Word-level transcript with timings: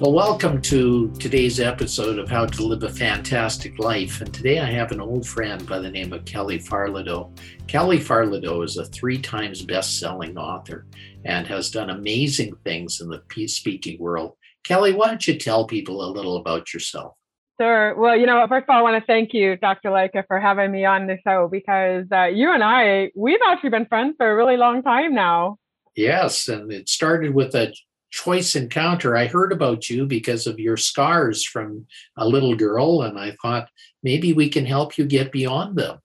Well, 0.00 0.14
welcome 0.14 0.62
to 0.62 1.12
today's 1.18 1.60
episode 1.60 2.18
of 2.18 2.30
How 2.30 2.46
to 2.46 2.62
Live 2.62 2.84
a 2.84 2.88
Fantastic 2.88 3.78
Life. 3.78 4.22
And 4.22 4.32
today 4.32 4.58
I 4.58 4.70
have 4.70 4.92
an 4.92 5.00
old 5.02 5.26
friend 5.26 5.68
by 5.68 5.78
the 5.78 5.90
name 5.90 6.14
of 6.14 6.24
Kelly 6.24 6.58
Falardeau. 6.58 7.30
Kelly 7.66 7.98
Falardeau 7.98 8.64
is 8.64 8.78
a 8.78 8.86
three 8.86 9.18
times 9.18 9.60
best 9.60 10.00
selling 10.00 10.38
author 10.38 10.86
and 11.26 11.46
has 11.46 11.70
done 11.70 11.90
amazing 11.90 12.54
things 12.64 13.02
in 13.02 13.10
the 13.10 13.46
speaking 13.46 14.00
world. 14.00 14.38
Kelly, 14.64 14.94
why 14.94 15.08
don't 15.08 15.28
you 15.28 15.38
tell 15.38 15.66
people 15.66 16.02
a 16.02 16.08
little 16.10 16.38
about 16.38 16.72
yourself? 16.72 17.12
Sure. 17.60 17.94
Well, 17.94 18.16
you 18.16 18.24
know, 18.24 18.42
first 18.48 18.64
of 18.64 18.70
all, 18.70 18.78
I 18.78 18.82
want 18.82 19.02
to 19.02 19.06
thank 19.06 19.34
you, 19.34 19.56
Dr. 19.56 19.90
Lycka, 19.90 20.26
for 20.26 20.40
having 20.40 20.72
me 20.72 20.86
on 20.86 21.08
the 21.08 21.18
show 21.28 21.46
because 21.52 22.06
uh, 22.10 22.24
you 22.24 22.50
and 22.54 22.64
I, 22.64 23.10
we've 23.14 23.38
actually 23.46 23.68
been 23.68 23.84
friends 23.84 24.14
for 24.16 24.30
a 24.30 24.34
really 24.34 24.56
long 24.56 24.82
time 24.82 25.14
now. 25.14 25.58
Yes, 25.94 26.48
and 26.48 26.72
it 26.72 26.88
started 26.88 27.34
with 27.34 27.54
a 27.54 27.74
choice 28.10 28.56
encounter. 28.56 29.16
I 29.16 29.26
heard 29.26 29.52
about 29.52 29.88
you 29.88 30.06
because 30.06 30.46
of 30.46 30.58
your 30.58 30.76
scars 30.76 31.44
from 31.44 31.86
a 32.16 32.26
little 32.26 32.54
girl, 32.54 33.02
and 33.02 33.18
I 33.18 33.36
thought 33.42 33.68
maybe 34.02 34.32
we 34.32 34.48
can 34.48 34.66
help 34.66 34.98
you 34.98 35.04
get 35.04 35.32
beyond 35.32 35.76
them. 35.76 35.98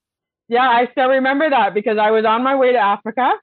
Yeah, 0.48 0.70
I 0.70 0.88
still 0.92 1.10
remember 1.10 1.50
that 1.50 1.74
because 1.74 1.98
I 1.98 2.12
was 2.12 2.26
on 2.26 2.44
my 2.44 2.56
way 2.56 2.72
to 2.72 2.78
Africa 2.78 3.34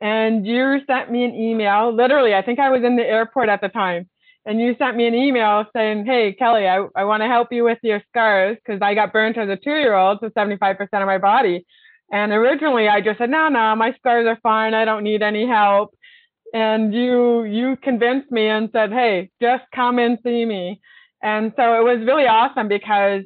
and 0.00 0.46
you 0.46 0.80
sent 0.86 1.10
me 1.10 1.24
an 1.24 1.34
email. 1.34 1.92
Literally, 1.92 2.34
I 2.34 2.42
think 2.42 2.58
I 2.58 2.70
was 2.70 2.84
in 2.84 2.96
the 2.96 3.04
airport 3.04 3.48
at 3.48 3.60
the 3.60 3.68
time. 3.68 4.08
And 4.46 4.60
you 4.60 4.74
sent 4.78 4.96
me 4.96 5.06
an 5.06 5.14
email 5.14 5.66
saying, 5.74 6.06
Hey, 6.06 6.32
Kelly, 6.32 6.66
I, 6.66 6.86
I 6.96 7.04
want 7.04 7.22
to 7.22 7.26
help 7.26 7.52
you 7.52 7.64
with 7.64 7.78
your 7.82 8.02
scars 8.08 8.56
because 8.64 8.80
I 8.80 8.94
got 8.94 9.12
burnt 9.12 9.36
as 9.36 9.48
a 9.48 9.56
two 9.56 9.76
year 9.76 9.94
old 9.94 10.20
to 10.20 10.30
75% 10.30 10.78
of 10.80 11.06
my 11.06 11.18
body. 11.18 11.66
And 12.10 12.32
originally 12.32 12.88
I 12.88 13.00
just 13.00 13.18
said, 13.18 13.30
No, 13.30 13.48
no, 13.48 13.74
my 13.76 13.92
scars 13.98 14.26
are 14.26 14.38
fine. 14.42 14.74
I 14.74 14.84
don't 14.84 15.02
need 15.02 15.22
any 15.22 15.46
help 15.46 15.94
and 16.54 16.94
you 16.94 17.44
you 17.44 17.76
convinced 17.76 18.30
me 18.30 18.46
and 18.48 18.70
said 18.72 18.90
hey 18.90 19.30
just 19.40 19.64
come 19.74 19.98
and 19.98 20.18
see 20.24 20.44
me 20.44 20.80
and 21.22 21.52
so 21.56 21.74
it 21.74 21.84
was 21.84 22.06
really 22.06 22.26
awesome 22.26 22.68
because 22.68 23.22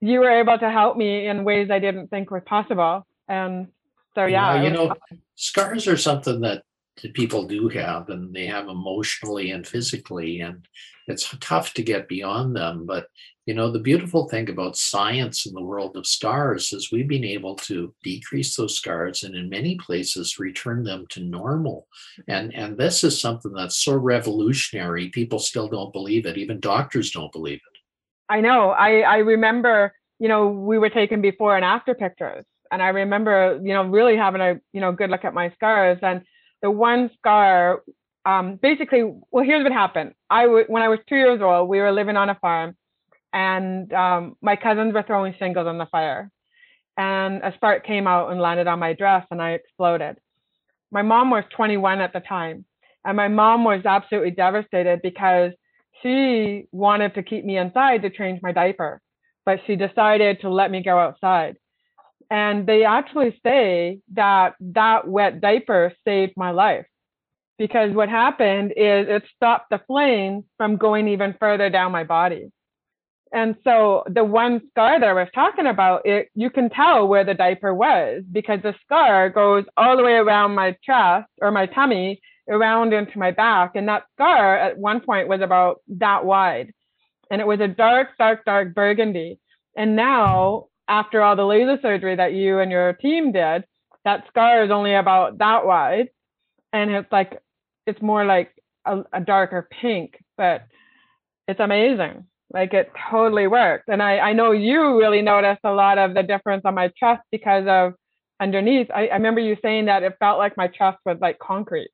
you 0.00 0.20
were 0.20 0.30
able 0.30 0.58
to 0.58 0.70
help 0.70 0.96
me 0.96 1.26
in 1.26 1.44
ways 1.44 1.70
i 1.70 1.78
didn't 1.78 2.08
think 2.08 2.30
were 2.30 2.40
possible 2.40 3.06
and 3.28 3.68
so 4.14 4.26
yeah, 4.26 4.54
yeah 4.54 4.62
you 4.62 4.70
know 4.70 4.88
awesome. 4.88 5.22
scars 5.36 5.86
are 5.86 5.96
something 5.96 6.40
that 6.40 6.62
people 7.14 7.46
do 7.46 7.68
have 7.68 8.10
and 8.10 8.34
they 8.34 8.46
have 8.46 8.68
emotionally 8.68 9.52
and 9.52 9.66
physically 9.66 10.40
and 10.40 10.66
it's 11.08 11.34
tough 11.40 11.72
to 11.72 11.82
get 11.82 12.08
beyond 12.08 12.54
them 12.54 12.84
but 12.84 13.06
you 13.50 13.56
know, 13.56 13.68
the 13.68 13.80
beautiful 13.80 14.28
thing 14.28 14.48
about 14.48 14.76
science 14.76 15.44
in 15.44 15.52
the 15.54 15.60
world 15.60 15.96
of 15.96 16.06
scars 16.06 16.72
is 16.72 16.92
we've 16.92 17.08
been 17.08 17.24
able 17.24 17.56
to 17.56 17.92
decrease 18.00 18.54
those 18.54 18.76
scars 18.76 19.24
and 19.24 19.34
in 19.34 19.48
many 19.48 19.74
places 19.74 20.38
return 20.38 20.84
them 20.84 21.04
to 21.08 21.18
normal. 21.18 21.88
And, 22.28 22.54
and 22.54 22.78
this 22.78 23.02
is 23.02 23.20
something 23.20 23.52
that's 23.52 23.78
so 23.78 23.96
revolutionary, 23.96 25.08
people 25.08 25.40
still 25.40 25.66
don't 25.66 25.92
believe 25.92 26.26
it. 26.26 26.38
Even 26.38 26.60
doctors 26.60 27.10
don't 27.10 27.32
believe 27.32 27.56
it. 27.56 27.78
I 28.28 28.40
know. 28.40 28.70
I, 28.70 29.00
I 29.00 29.16
remember, 29.16 29.94
you 30.20 30.28
know, 30.28 30.46
we 30.46 30.78
were 30.78 30.88
taking 30.88 31.20
before 31.20 31.56
and 31.56 31.64
after 31.64 31.92
pictures. 31.92 32.44
And 32.70 32.80
I 32.80 32.90
remember, 32.90 33.58
you 33.64 33.74
know, 33.74 33.82
really 33.82 34.16
having 34.16 34.40
a, 34.40 34.60
you 34.72 34.80
know, 34.80 34.92
good 34.92 35.10
look 35.10 35.24
at 35.24 35.34
my 35.34 35.50
scars. 35.56 35.98
And 36.02 36.22
the 36.62 36.70
one 36.70 37.10
scar, 37.18 37.82
um, 38.24 38.60
basically, 38.62 39.12
well, 39.32 39.44
here's 39.44 39.64
what 39.64 39.72
happened. 39.72 40.14
I 40.30 40.44
w- 40.44 40.66
when 40.68 40.84
I 40.84 40.88
was 40.88 41.00
two 41.08 41.16
years 41.16 41.42
old, 41.42 41.68
we 41.68 41.80
were 41.80 41.90
living 41.90 42.16
on 42.16 42.30
a 42.30 42.36
farm 42.36 42.76
and 43.32 43.92
um, 43.92 44.36
my 44.40 44.56
cousins 44.56 44.94
were 44.94 45.02
throwing 45.02 45.34
shingles 45.38 45.66
on 45.66 45.78
the 45.78 45.86
fire. 45.86 46.30
And 46.96 47.42
a 47.42 47.52
spark 47.54 47.86
came 47.86 48.06
out 48.06 48.30
and 48.30 48.40
landed 48.40 48.66
on 48.66 48.78
my 48.78 48.92
dress, 48.92 49.26
and 49.30 49.40
I 49.40 49.52
exploded. 49.52 50.18
My 50.90 51.02
mom 51.02 51.30
was 51.30 51.44
21 51.56 52.00
at 52.00 52.12
the 52.12 52.20
time, 52.20 52.64
and 53.04 53.16
my 53.16 53.28
mom 53.28 53.64
was 53.64 53.86
absolutely 53.86 54.32
devastated 54.32 55.00
because 55.02 55.52
she 56.02 56.66
wanted 56.72 57.14
to 57.14 57.22
keep 57.22 57.44
me 57.44 57.56
inside 57.56 58.02
to 58.02 58.10
change 58.10 58.40
my 58.42 58.52
diaper, 58.52 59.00
but 59.44 59.60
she 59.66 59.76
decided 59.76 60.40
to 60.40 60.50
let 60.50 60.70
me 60.70 60.82
go 60.82 60.98
outside. 60.98 61.56
And 62.30 62.66
they 62.66 62.84
actually 62.84 63.38
say 63.44 64.00
that 64.14 64.54
that 64.60 65.06
wet 65.06 65.40
diaper 65.40 65.92
saved 66.04 66.34
my 66.36 66.50
life 66.50 66.86
because 67.58 67.92
what 67.92 68.08
happened 68.08 68.72
is 68.76 69.06
it 69.08 69.24
stopped 69.36 69.68
the 69.70 69.80
flames 69.86 70.44
from 70.56 70.76
going 70.76 71.08
even 71.08 71.34
further 71.38 71.68
down 71.68 71.92
my 71.92 72.04
body. 72.04 72.50
And 73.32 73.54
so 73.62 74.02
the 74.08 74.24
one 74.24 74.60
scar 74.70 74.98
that 74.98 75.08
I 75.08 75.12
was 75.12 75.28
talking 75.34 75.66
about, 75.66 76.04
it 76.04 76.28
you 76.34 76.50
can 76.50 76.68
tell 76.68 77.06
where 77.06 77.24
the 77.24 77.34
diaper 77.34 77.72
was 77.72 78.24
because 78.30 78.60
the 78.62 78.74
scar 78.84 79.30
goes 79.30 79.64
all 79.76 79.96
the 79.96 80.02
way 80.02 80.14
around 80.14 80.54
my 80.54 80.76
chest 80.84 81.28
or 81.40 81.50
my 81.52 81.66
tummy, 81.66 82.20
around 82.48 82.92
into 82.92 83.18
my 83.18 83.30
back. 83.30 83.76
And 83.76 83.88
that 83.88 84.04
scar 84.14 84.58
at 84.58 84.76
one 84.76 85.00
point 85.00 85.28
was 85.28 85.40
about 85.40 85.80
that 85.88 86.24
wide. 86.24 86.72
And 87.30 87.40
it 87.40 87.46
was 87.46 87.60
a 87.60 87.68
dark, 87.68 88.08
dark, 88.18 88.44
dark 88.44 88.74
burgundy. 88.74 89.38
And 89.76 89.94
now, 89.94 90.66
after 90.88 91.22
all 91.22 91.36
the 91.36 91.46
laser 91.46 91.78
surgery 91.80 92.16
that 92.16 92.32
you 92.32 92.58
and 92.58 92.72
your 92.72 92.94
team 92.94 93.30
did, 93.30 93.64
that 94.04 94.24
scar 94.28 94.64
is 94.64 94.72
only 94.72 94.94
about 94.94 95.38
that 95.38 95.64
wide. 95.64 96.08
And 96.72 96.90
it's 96.90 97.12
like, 97.12 97.40
it's 97.86 98.02
more 98.02 98.24
like 98.24 98.52
a, 98.84 99.02
a 99.12 99.20
darker 99.20 99.68
pink, 99.80 100.18
but 100.36 100.62
it's 101.46 101.60
amazing. 101.60 102.24
Like 102.52 102.74
it 102.74 102.90
totally 103.10 103.46
worked. 103.46 103.88
And 103.88 104.02
I, 104.02 104.18
I 104.18 104.32
know 104.32 104.50
you 104.50 104.98
really 104.98 105.22
noticed 105.22 105.60
a 105.64 105.72
lot 105.72 105.98
of 105.98 106.14
the 106.14 106.22
difference 106.22 106.62
on 106.64 106.74
my 106.74 106.88
chest 106.88 107.22
because 107.30 107.66
of 107.68 107.94
underneath. 108.40 108.90
I, 108.92 109.06
I 109.06 109.14
remember 109.14 109.40
you 109.40 109.56
saying 109.62 109.86
that 109.86 110.02
it 110.02 110.16
felt 110.18 110.38
like 110.38 110.56
my 110.56 110.66
chest 110.66 110.98
was 111.04 111.18
like 111.20 111.38
concrete. 111.38 111.90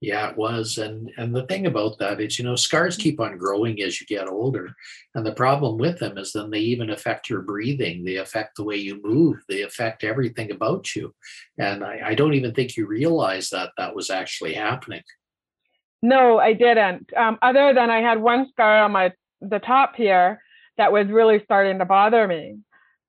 Yeah, 0.00 0.28
it 0.28 0.36
was. 0.36 0.76
And 0.76 1.10
and 1.16 1.34
the 1.34 1.46
thing 1.46 1.66
about 1.66 1.98
that 1.98 2.20
is, 2.20 2.38
you 2.38 2.44
know, 2.44 2.56
scars 2.56 2.98
keep 2.98 3.20
on 3.20 3.38
growing 3.38 3.80
as 3.80 3.98
you 3.98 4.06
get 4.06 4.28
older. 4.28 4.68
And 5.14 5.24
the 5.24 5.32
problem 5.32 5.78
with 5.78 5.98
them 5.98 6.18
is 6.18 6.32
then 6.32 6.50
they 6.50 6.58
even 6.58 6.90
affect 6.90 7.30
your 7.30 7.40
breathing. 7.40 8.04
They 8.04 8.16
affect 8.16 8.56
the 8.56 8.64
way 8.64 8.76
you 8.76 9.00
move. 9.02 9.38
They 9.48 9.62
affect 9.62 10.04
everything 10.04 10.50
about 10.50 10.94
you. 10.94 11.14
And 11.58 11.82
I, 11.82 12.00
I 12.08 12.14
don't 12.14 12.34
even 12.34 12.52
think 12.52 12.76
you 12.76 12.86
realize 12.86 13.48
that 13.50 13.70
that 13.78 13.96
was 13.96 14.10
actually 14.10 14.52
happening. 14.52 15.02
No, 16.02 16.38
I 16.38 16.52
didn't. 16.52 17.10
Um, 17.16 17.38
other 17.40 17.72
than 17.72 17.88
I 17.88 18.02
had 18.02 18.20
one 18.20 18.46
scar 18.50 18.82
on 18.84 18.92
my 18.92 19.10
the 19.48 19.60
top 19.60 19.94
here 19.96 20.42
that 20.76 20.92
was 20.92 21.06
really 21.08 21.42
starting 21.44 21.78
to 21.78 21.84
bother 21.84 22.26
me. 22.26 22.58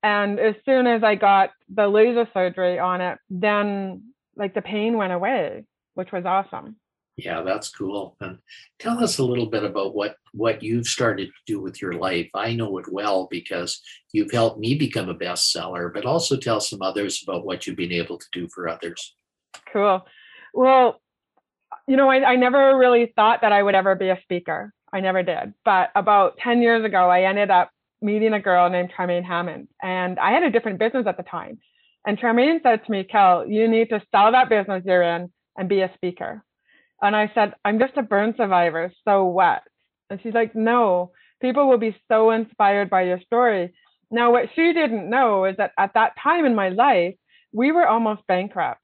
And 0.04 0.40
as 0.40 0.56
soon 0.66 0.86
as 0.86 1.04
I 1.04 1.16
got 1.16 1.50
the 1.74 1.88
laser 1.88 2.28
surgery 2.34 2.78
on 2.78 3.02
it, 3.02 3.18
then 3.30 4.14
like 4.36 4.54
the 4.54 4.62
pain 4.62 4.98
went 4.98 5.14
away, 5.14 5.66
which 5.96 6.12
was 6.12 6.26
awesome. 6.26 6.76
Yeah, 7.18 7.44
that's 7.44 7.70
cool. 7.70 8.18
And 8.20 8.40
tell 8.78 9.02
us 9.02 9.20
a 9.20 9.24
little 9.24 9.46
bit 9.46 9.64
about 9.64 9.96
what 9.96 10.18
what 10.34 10.62
you've 10.62 10.86
started 10.86 11.28
to 11.28 11.42
do 11.48 11.62
with 11.62 11.82
your 11.82 11.94
life. 11.94 12.30
I 12.34 12.54
know 12.54 12.78
it 12.78 12.92
well 12.92 13.28
because 13.32 13.82
you've 14.12 14.32
helped 14.32 14.60
me 14.60 14.76
become 14.76 15.08
a 15.08 15.16
bestseller, 15.16 15.94
but 15.94 16.06
also 16.06 16.36
tell 16.36 16.60
some 16.60 16.82
others 16.82 17.24
about 17.24 17.46
what 17.46 17.66
you've 17.66 17.78
been 17.78 17.94
able 17.94 18.18
to 18.18 18.28
do 18.34 18.50
for 18.54 18.68
others. 18.68 19.16
Cool. 19.72 20.06
Well, 20.54 21.00
you 21.88 21.96
know, 21.96 22.10
I, 22.10 22.34
I 22.34 22.36
never 22.36 22.78
really 22.78 23.14
thought 23.16 23.42
that 23.42 23.54
I 23.54 23.64
would 23.64 23.76
ever 23.76 23.96
be 23.96 24.10
a 24.10 24.20
speaker. 24.22 24.74
I 24.96 25.02
never 25.02 25.24
did. 25.24 25.54
But 25.66 25.90
about 25.94 26.38
10 26.38 26.62
years 26.62 26.86
ago, 26.86 27.10
I 27.10 27.24
ended 27.24 27.52
up 27.52 27.70
meeting 28.02 28.32
a 28.32 28.40
girl 28.40 28.70
named 28.70 28.94
Charmaine 28.98 29.26
Hammond. 29.26 29.68
And 29.84 30.18
I 30.18 30.32
had 30.32 30.44
a 30.44 30.50
different 30.50 30.80
business 30.80 31.06
at 31.06 31.18
the 31.18 31.24
time. 31.24 31.60
And 32.08 32.18
Charmaine 32.18 32.64
said 32.64 32.86
to 32.86 32.92
me, 32.92 33.04
Kel, 33.04 33.46
you 33.46 33.68
need 33.68 33.90
to 33.90 34.02
sell 34.10 34.32
that 34.32 34.48
business 34.48 34.84
you're 34.86 35.04
in 35.04 35.34
and 35.58 35.68
be 35.68 35.82
a 35.82 35.92
speaker. 35.96 36.46
And 37.02 37.14
I 37.14 37.30
said, 37.36 37.56
I'm 37.66 37.78
just 37.78 37.98
a 37.98 38.04
burn 38.04 38.36
survivor. 38.38 38.94
So 39.04 39.26
what? 39.26 39.64
And 40.10 40.22
she's 40.24 40.34
like, 40.34 40.56
no, 40.56 41.12
people 41.42 41.68
will 41.68 41.78
be 41.78 41.98
so 42.10 42.32
inspired 42.32 42.90
by 42.90 43.02
your 43.02 43.20
story. 43.20 43.74
Now, 44.10 44.32
what 44.32 44.50
she 44.56 44.72
didn't 44.72 45.10
know 45.10 45.44
is 45.44 45.58
that 45.58 45.72
at 45.78 45.96
that 45.96 46.14
time 46.24 46.46
in 46.46 46.56
my 46.56 46.70
life, 46.70 47.16
we 47.52 47.74
were 47.74 47.86
almost 47.86 48.26
bankrupt. 48.28 48.80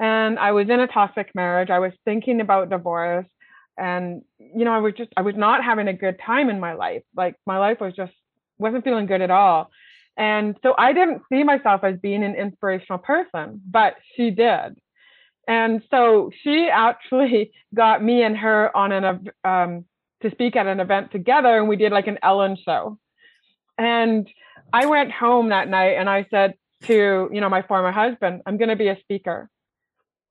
And 0.00 0.38
I 0.38 0.52
was 0.52 0.70
in 0.70 0.80
a 0.80 0.86
toxic 0.86 1.34
marriage. 1.34 1.68
I 1.68 1.80
was 1.80 1.92
thinking 2.06 2.40
about 2.40 2.70
divorce 2.70 3.26
and 3.78 4.22
you 4.38 4.64
know 4.64 4.72
i 4.72 4.78
was 4.78 4.94
just 4.96 5.10
i 5.16 5.22
was 5.22 5.34
not 5.36 5.64
having 5.64 5.88
a 5.88 5.92
good 5.92 6.18
time 6.24 6.48
in 6.48 6.60
my 6.60 6.74
life 6.74 7.02
like 7.16 7.36
my 7.46 7.58
life 7.58 7.78
was 7.80 7.94
just 7.94 8.12
wasn't 8.58 8.84
feeling 8.84 9.06
good 9.06 9.20
at 9.20 9.30
all 9.30 9.70
and 10.16 10.56
so 10.62 10.74
i 10.78 10.92
didn't 10.92 11.22
see 11.30 11.42
myself 11.42 11.82
as 11.84 11.96
being 12.00 12.24
an 12.24 12.34
inspirational 12.34 12.98
person 12.98 13.60
but 13.70 13.94
she 14.16 14.30
did 14.30 14.76
and 15.48 15.82
so 15.90 16.30
she 16.42 16.68
actually 16.72 17.52
got 17.74 18.02
me 18.02 18.22
and 18.22 18.36
her 18.36 18.76
on 18.76 18.92
an 18.92 19.28
um, 19.44 19.84
to 20.22 20.30
speak 20.30 20.56
at 20.56 20.66
an 20.66 20.80
event 20.80 21.12
together, 21.12 21.58
and 21.58 21.68
we 21.68 21.76
did 21.76 21.92
like 21.92 22.06
an 22.06 22.18
Ellen 22.22 22.56
show. 22.64 22.98
And 23.78 24.28
I 24.72 24.86
went 24.86 25.12
home 25.12 25.50
that 25.50 25.68
night 25.68 25.96
and 25.98 26.08
I 26.08 26.26
said 26.30 26.54
to, 26.84 27.28
you 27.30 27.40
know, 27.40 27.48
my 27.48 27.62
former 27.62 27.92
husband, 27.92 28.42
I'm 28.46 28.56
going 28.56 28.70
to 28.70 28.76
be 28.76 28.88
a 28.88 28.98
speaker. 29.00 29.50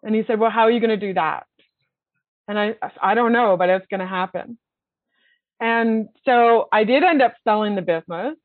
And 0.03 0.15
he 0.15 0.23
said, 0.25 0.39
Well, 0.39 0.51
how 0.51 0.61
are 0.61 0.71
you 0.71 0.79
going 0.79 0.99
to 0.99 1.07
do 1.07 1.13
that? 1.13 1.45
And 2.47 2.59
I, 2.59 2.75
I 3.01 3.15
don't 3.15 3.31
know, 3.31 3.57
but 3.57 3.69
it's 3.69 3.87
going 3.89 4.01
to 4.01 4.07
happen. 4.07 4.57
And 5.59 6.09
so 6.25 6.67
I 6.71 6.83
did 6.83 7.03
end 7.03 7.21
up 7.21 7.33
selling 7.43 7.75
the 7.75 7.81
business. 7.81 8.35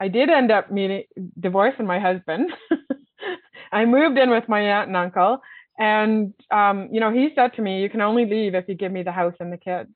I 0.00 0.08
did 0.08 0.30
end 0.30 0.52
up 0.52 0.70
meeting, 0.70 1.04
divorcing 1.38 1.86
my 1.86 1.98
husband. 1.98 2.52
I 3.72 3.84
moved 3.84 4.18
in 4.18 4.30
with 4.30 4.48
my 4.48 4.60
aunt 4.60 4.88
and 4.88 4.96
uncle. 4.96 5.40
And, 5.78 6.34
um, 6.50 6.88
you 6.92 7.00
know, 7.00 7.12
he 7.12 7.30
said 7.34 7.54
to 7.54 7.62
me, 7.62 7.82
You 7.82 7.90
can 7.90 8.00
only 8.00 8.26
leave 8.26 8.54
if 8.54 8.68
you 8.68 8.74
give 8.74 8.92
me 8.92 9.02
the 9.02 9.12
house 9.12 9.34
and 9.40 9.52
the 9.52 9.56
kids. 9.56 9.90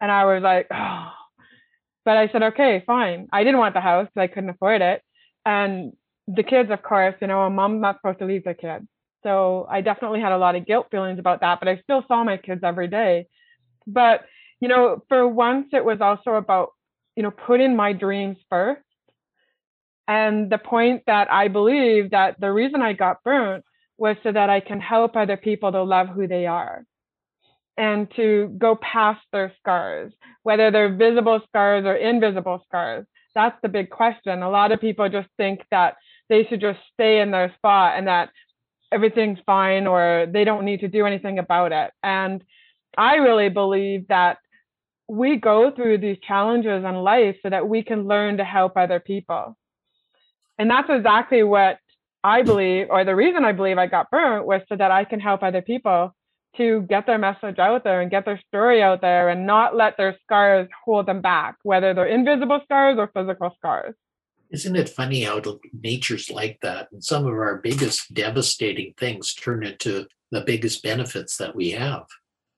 And 0.00 0.10
I 0.10 0.24
was 0.24 0.42
like, 0.42 0.66
Oh, 0.72 1.10
but 2.04 2.16
I 2.16 2.28
said, 2.28 2.42
Okay, 2.42 2.82
fine. 2.86 3.28
I 3.32 3.44
didn't 3.44 3.60
want 3.60 3.74
the 3.74 3.80
house 3.80 4.06
because 4.06 4.30
I 4.30 4.32
couldn't 4.32 4.50
afford 4.50 4.82
it. 4.82 5.02
And 5.44 5.92
the 6.28 6.42
kids, 6.42 6.70
of 6.70 6.82
course, 6.82 7.14
you 7.20 7.28
know, 7.28 7.42
a 7.42 7.50
mom's 7.50 7.80
not 7.80 7.96
supposed 7.96 8.18
to 8.18 8.26
leave 8.26 8.44
their 8.44 8.54
kids. 8.54 8.86
So 9.26 9.66
I 9.68 9.80
definitely 9.80 10.20
had 10.20 10.30
a 10.30 10.38
lot 10.38 10.54
of 10.54 10.66
guilt 10.66 10.86
feelings 10.92 11.18
about 11.18 11.40
that, 11.40 11.58
but 11.58 11.68
I 11.68 11.80
still 11.82 12.04
saw 12.06 12.22
my 12.22 12.36
kids 12.36 12.60
every 12.62 12.86
day. 12.86 13.26
But, 13.84 14.20
you 14.60 14.68
know, 14.68 15.02
for 15.08 15.26
once, 15.26 15.66
it 15.72 15.84
was 15.84 16.00
also 16.00 16.36
about, 16.36 16.68
you 17.16 17.24
know, 17.24 17.32
putting 17.32 17.74
my 17.74 17.92
dreams 17.92 18.36
first. 18.48 18.82
And 20.06 20.48
the 20.48 20.58
point 20.58 21.02
that 21.08 21.28
I 21.28 21.48
believe 21.48 22.12
that 22.12 22.38
the 22.38 22.52
reason 22.52 22.82
I 22.82 22.92
got 22.92 23.24
burnt 23.24 23.64
was 23.98 24.16
so 24.22 24.30
that 24.30 24.48
I 24.48 24.60
can 24.60 24.80
help 24.80 25.16
other 25.16 25.36
people 25.36 25.72
to 25.72 25.82
love 25.82 26.06
who 26.08 26.28
they 26.28 26.46
are 26.46 26.84
and 27.76 28.08
to 28.14 28.54
go 28.58 28.76
past 28.76 29.24
their 29.32 29.52
scars, 29.58 30.12
whether 30.44 30.70
they're 30.70 30.94
visible 30.94 31.40
scars 31.48 31.84
or 31.84 31.96
invisible 31.96 32.62
scars. 32.68 33.04
That's 33.34 33.58
the 33.62 33.68
big 33.68 33.90
question. 33.90 34.42
A 34.42 34.50
lot 34.50 34.70
of 34.70 34.80
people 34.80 35.08
just 35.08 35.28
think 35.36 35.62
that 35.72 35.96
they 36.28 36.44
should 36.44 36.60
just 36.60 36.78
stay 36.94 37.20
in 37.20 37.32
their 37.32 37.52
spot 37.56 37.98
and 37.98 38.06
that 38.06 38.30
everything's 38.92 39.38
fine 39.44 39.86
or 39.86 40.26
they 40.30 40.44
don't 40.44 40.64
need 40.64 40.80
to 40.80 40.88
do 40.88 41.06
anything 41.06 41.38
about 41.38 41.72
it. 41.72 41.90
And 42.02 42.42
I 42.96 43.16
really 43.16 43.48
believe 43.48 44.08
that 44.08 44.38
we 45.08 45.36
go 45.36 45.70
through 45.70 45.98
these 45.98 46.18
challenges 46.26 46.84
in 46.84 46.94
life 46.96 47.36
so 47.42 47.50
that 47.50 47.68
we 47.68 47.82
can 47.82 48.06
learn 48.06 48.38
to 48.38 48.44
help 48.44 48.76
other 48.76 49.00
people. 49.00 49.56
And 50.58 50.70
that's 50.70 50.88
exactly 50.90 51.42
what 51.42 51.78
I 52.24 52.42
believe, 52.42 52.88
or 52.90 53.04
the 53.04 53.14
reason 53.14 53.44
I 53.44 53.52
believe 53.52 53.78
I 53.78 53.86
got 53.86 54.10
burnt 54.10 54.46
was 54.46 54.62
so 54.68 54.76
that 54.76 54.90
I 54.90 55.04
can 55.04 55.20
help 55.20 55.42
other 55.42 55.62
people 55.62 56.14
to 56.56 56.82
get 56.88 57.06
their 57.06 57.18
message 57.18 57.58
out 57.58 57.84
there 57.84 58.00
and 58.00 58.10
get 58.10 58.24
their 58.24 58.40
story 58.48 58.82
out 58.82 59.00
there 59.00 59.28
and 59.28 59.46
not 59.46 59.76
let 59.76 59.96
their 59.96 60.16
scars 60.22 60.68
hold 60.84 61.06
them 61.06 61.20
back, 61.20 61.56
whether 61.62 61.92
they're 61.92 62.06
invisible 62.06 62.60
scars 62.64 62.96
or 62.98 63.10
physical 63.14 63.52
scars. 63.56 63.94
Isn't 64.50 64.76
it 64.76 64.88
funny 64.88 65.22
how 65.22 65.40
nature's 65.82 66.30
like 66.30 66.58
that? 66.62 66.88
And 66.92 67.02
some 67.02 67.26
of 67.26 67.32
our 67.32 67.58
biggest 67.58 68.12
devastating 68.14 68.94
things 68.96 69.34
turn 69.34 69.64
into 69.64 70.06
the 70.30 70.40
biggest 70.40 70.82
benefits 70.82 71.36
that 71.38 71.54
we 71.54 71.70
have. 71.70 72.06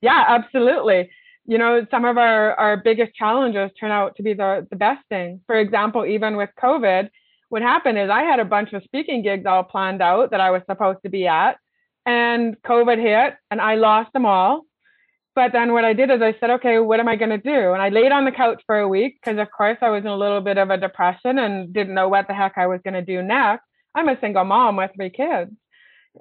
Yeah, 0.00 0.24
absolutely. 0.28 1.10
You 1.46 1.58
know, 1.58 1.86
some 1.90 2.04
of 2.04 2.18
our, 2.18 2.54
our 2.54 2.76
biggest 2.76 3.14
challenges 3.14 3.70
turn 3.78 3.90
out 3.90 4.16
to 4.16 4.22
be 4.22 4.34
the, 4.34 4.66
the 4.70 4.76
best 4.76 5.02
things. 5.08 5.40
For 5.46 5.58
example, 5.58 6.04
even 6.04 6.36
with 6.36 6.50
COVID, 6.62 7.08
what 7.48 7.62
happened 7.62 7.98
is 7.98 8.10
I 8.10 8.22
had 8.22 8.40
a 8.40 8.44
bunch 8.44 8.72
of 8.72 8.82
speaking 8.84 9.22
gigs 9.22 9.46
all 9.46 9.64
planned 9.64 10.02
out 10.02 10.30
that 10.30 10.40
I 10.40 10.50
was 10.50 10.62
supposed 10.68 10.98
to 11.04 11.08
be 11.08 11.26
at, 11.26 11.58
and 12.04 12.56
COVID 12.62 13.00
hit 13.00 13.34
and 13.50 13.60
I 13.60 13.76
lost 13.76 14.12
them 14.12 14.26
all. 14.26 14.64
But 15.34 15.52
then 15.52 15.72
what 15.72 15.84
I 15.84 15.92
did 15.92 16.10
is 16.10 16.20
I 16.20 16.34
said, 16.40 16.50
okay, 16.50 16.78
what 16.80 16.98
am 16.98 17.08
I 17.08 17.16
going 17.16 17.30
to 17.30 17.38
do? 17.38 17.72
And 17.72 17.80
I 17.80 17.90
laid 17.90 18.10
on 18.10 18.24
the 18.24 18.32
couch 18.32 18.62
for 18.66 18.78
a 18.78 18.88
week 18.88 19.18
because, 19.22 19.38
of 19.38 19.48
course, 19.56 19.78
I 19.80 19.90
was 19.90 20.00
in 20.00 20.10
a 20.10 20.16
little 20.16 20.40
bit 20.40 20.58
of 20.58 20.70
a 20.70 20.76
depression 20.76 21.38
and 21.38 21.72
didn't 21.72 21.94
know 21.94 22.08
what 22.08 22.26
the 22.26 22.34
heck 22.34 22.54
I 22.56 22.66
was 22.66 22.80
going 22.82 22.94
to 22.94 23.02
do 23.02 23.22
next. 23.22 23.64
I'm 23.94 24.08
a 24.08 24.18
single 24.20 24.44
mom 24.44 24.76
with 24.76 24.90
three 24.96 25.10
kids. 25.10 25.52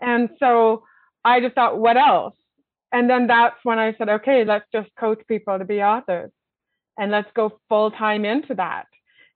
And 0.02 0.30
so 0.40 0.84
I 1.26 1.42
just 1.42 1.56
thought, 1.56 1.80
what 1.80 1.98
else? 1.98 2.36
And 2.92 3.10
then 3.10 3.28
that's 3.28 3.58
when 3.64 3.80
I 3.80 3.96
said, 3.98 4.10
okay, 4.10 4.46
let's 4.46 4.66
just 4.72 4.90
coach 5.00 5.22
people 5.28 5.58
to 5.58 5.66
be 5.66 5.82
authors 5.82 6.32
and 6.98 7.12
let's 7.12 7.30
go 7.36 7.60
full 7.70 7.92
time 7.92 8.24
into 8.24 8.56
that. 8.56 8.86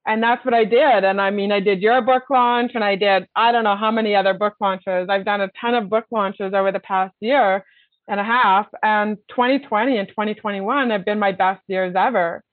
And 0.06 0.24
that's 0.24 0.44
what 0.44 0.54
I 0.54 0.66
did. 0.66 1.04
And 1.04 1.22
I 1.22 1.30
mean, 1.30 1.52
I 1.52 1.60
did 1.60 1.82
your 1.82 2.02
book 2.02 2.24
launch 2.30 2.72
and 2.74 2.84
I 2.84 2.96
did, 2.96 3.28
I 3.36 3.52
don't 3.52 3.64
know 3.64 3.76
how 3.76 3.92
many 3.92 4.16
other 4.16 4.34
book 4.34 4.56
launches. 4.60 5.08
I've 5.10 5.26
done 5.26 5.42
a 5.42 5.52
ton 5.60 5.76
of 5.76 5.90
book 5.90 6.06
launches 6.12 6.54
over 6.54 6.72
the 6.72 6.80
past 6.80 7.14
year 7.20 7.64
and 8.08 8.20
a 8.20 8.24
half. 8.24 8.68
And 8.84 9.18
2020 9.30 9.98
and 9.98 10.08
2021 10.08 10.90
have 10.90 11.06
been 11.06 11.20
my 11.20 11.32
best 11.32 11.62
years 11.68 11.96
ever. 11.96 12.44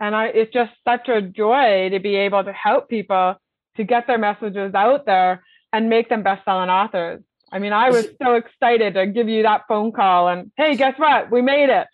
And 0.00 0.14
I, 0.14 0.26
it's 0.26 0.52
just 0.52 0.72
such 0.86 1.08
a 1.08 1.22
joy 1.22 1.90
to 1.90 2.00
be 2.00 2.16
able 2.16 2.44
to 2.44 2.52
help 2.52 2.88
people 2.88 3.36
to 3.76 3.84
get 3.84 4.06
their 4.06 4.18
messages 4.18 4.74
out 4.74 5.06
there 5.06 5.44
and 5.72 5.88
make 5.88 6.08
them 6.08 6.22
best-selling 6.22 6.70
authors. 6.70 7.22
I 7.52 7.60
mean, 7.60 7.72
I 7.72 7.90
was 7.90 8.08
so 8.20 8.34
excited 8.34 8.94
to 8.94 9.06
give 9.06 9.28
you 9.28 9.44
that 9.44 9.62
phone 9.68 9.92
call 9.92 10.28
and 10.28 10.50
hey, 10.56 10.76
guess 10.76 10.98
what? 10.98 11.30
We 11.30 11.40
made 11.40 11.68
it. 11.68 11.86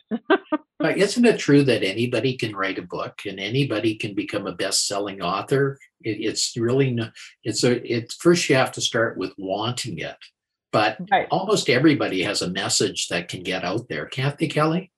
but 0.78 0.96
isn't 0.96 1.24
it 1.26 1.38
true 1.38 1.62
that 1.64 1.82
anybody 1.82 2.36
can 2.36 2.56
write 2.56 2.78
a 2.78 2.82
book 2.82 3.20
and 3.26 3.38
anybody 3.38 3.96
can 3.96 4.14
become 4.14 4.46
a 4.46 4.54
best-selling 4.54 5.20
author? 5.20 5.78
It, 6.02 6.18
it's 6.20 6.56
really 6.56 6.92
no, 6.92 7.10
it's 7.44 7.62
a 7.62 7.92
it's 7.92 8.14
first 8.14 8.48
you 8.48 8.56
have 8.56 8.72
to 8.72 8.80
start 8.80 9.18
with 9.18 9.34
wanting 9.36 9.98
it 9.98 10.16
but 10.72 10.98
right. 11.10 11.26
almost 11.30 11.68
everybody 11.68 12.22
has 12.22 12.42
a 12.42 12.50
message 12.50 13.08
that 13.08 13.28
can 13.28 13.42
get 13.42 13.64
out 13.64 13.88
there, 13.88 14.06
can't 14.06 14.38
they, 14.38 14.46
Kelly? 14.46 14.90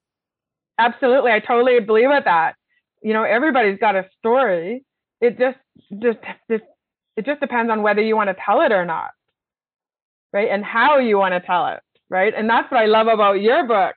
Absolutely. 0.78 1.32
I 1.32 1.40
totally 1.40 1.80
believe 1.80 2.08
that. 2.10 2.54
You 3.02 3.12
know, 3.12 3.24
everybody's 3.24 3.78
got 3.78 3.96
a 3.96 4.08
story. 4.18 4.84
It 5.20 5.38
just 5.38 5.58
just 6.00 6.18
just 6.50 6.64
it 7.16 7.26
just 7.26 7.40
depends 7.40 7.70
on 7.70 7.82
whether 7.82 8.02
you 8.02 8.16
want 8.16 8.28
to 8.28 8.36
tell 8.44 8.60
it 8.62 8.72
or 8.72 8.84
not. 8.84 9.10
Right? 10.32 10.48
And 10.48 10.64
how 10.64 10.98
you 10.98 11.18
want 11.18 11.34
to 11.34 11.40
tell 11.40 11.68
it, 11.68 11.80
right? 12.08 12.32
And 12.34 12.48
that's 12.48 12.70
what 12.70 12.80
I 12.80 12.86
love 12.86 13.06
about 13.06 13.42
your 13.42 13.66
book, 13.66 13.94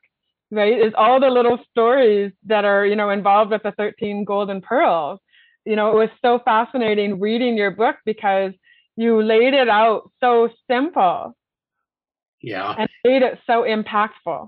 right? 0.52 0.78
Is 0.78 0.94
all 0.98 1.20
the 1.20 1.30
little 1.30 1.60
stories 1.72 2.34
that 2.46 2.66
are, 2.66 2.86
you 2.86 2.96
know, 2.96 3.10
involved 3.10 3.52
with 3.52 3.64
the 3.64 3.72
13 3.72 4.26
golden 4.26 4.62
pearls. 4.62 5.20
You 5.66 5.76
know, 5.76 5.92
it 5.92 5.96
was 5.96 6.10
so 6.22 6.40
fascinating 6.44 7.20
reading 7.20 7.58
your 7.58 7.72
book 7.72 7.96
because 8.06 8.52
you 8.98 9.22
laid 9.22 9.54
it 9.54 9.70
out 9.70 10.12
so 10.22 10.50
simple 10.70 11.36
yeah. 12.46 12.76
And 12.78 12.90
made 13.04 13.24
it 13.24 13.40
so 13.48 13.64
impactful. 13.64 14.48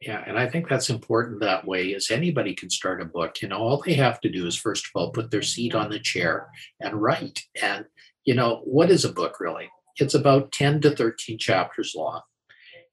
Yeah, 0.00 0.22
and 0.26 0.38
I 0.38 0.48
think 0.48 0.68
that's 0.68 0.88
important 0.88 1.40
that 1.40 1.66
way 1.66 1.88
is 1.88 2.10
anybody 2.10 2.54
can 2.54 2.70
start 2.70 3.02
a 3.02 3.04
book. 3.04 3.42
You 3.42 3.48
know, 3.48 3.58
all 3.58 3.82
they 3.84 3.94
have 3.94 4.20
to 4.20 4.30
do 4.30 4.46
is 4.46 4.56
first 4.56 4.86
of 4.86 4.90
all 4.94 5.10
put 5.10 5.30
their 5.30 5.42
seat 5.42 5.74
on 5.74 5.90
the 5.90 5.98
chair 5.98 6.48
and 6.80 6.94
write. 6.94 7.42
And 7.60 7.84
you 8.24 8.34
know, 8.34 8.60
what 8.64 8.90
is 8.90 9.04
a 9.04 9.12
book 9.12 9.40
really? 9.40 9.68
It's 9.96 10.14
about 10.14 10.52
10 10.52 10.82
to 10.82 10.94
13 10.94 11.36
chapters 11.36 11.94
long. 11.96 12.20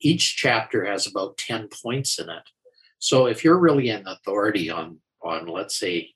Each 0.01 0.36
chapter 0.36 0.83
has 0.86 1.05
about 1.05 1.38
10 1.38 1.69
points 1.83 2.19
in 2.19 2.29
it. 2.29 2.43
So 2.97 3.27
if 3.27 3.43
you're 3.43 3.59
really 3.59 3.89
an 3.89 4.07
authority 4.07 4.71
on 4.71 5.00
on 5.21 5.45
let's 5.45 5.77
say 5.77 6.09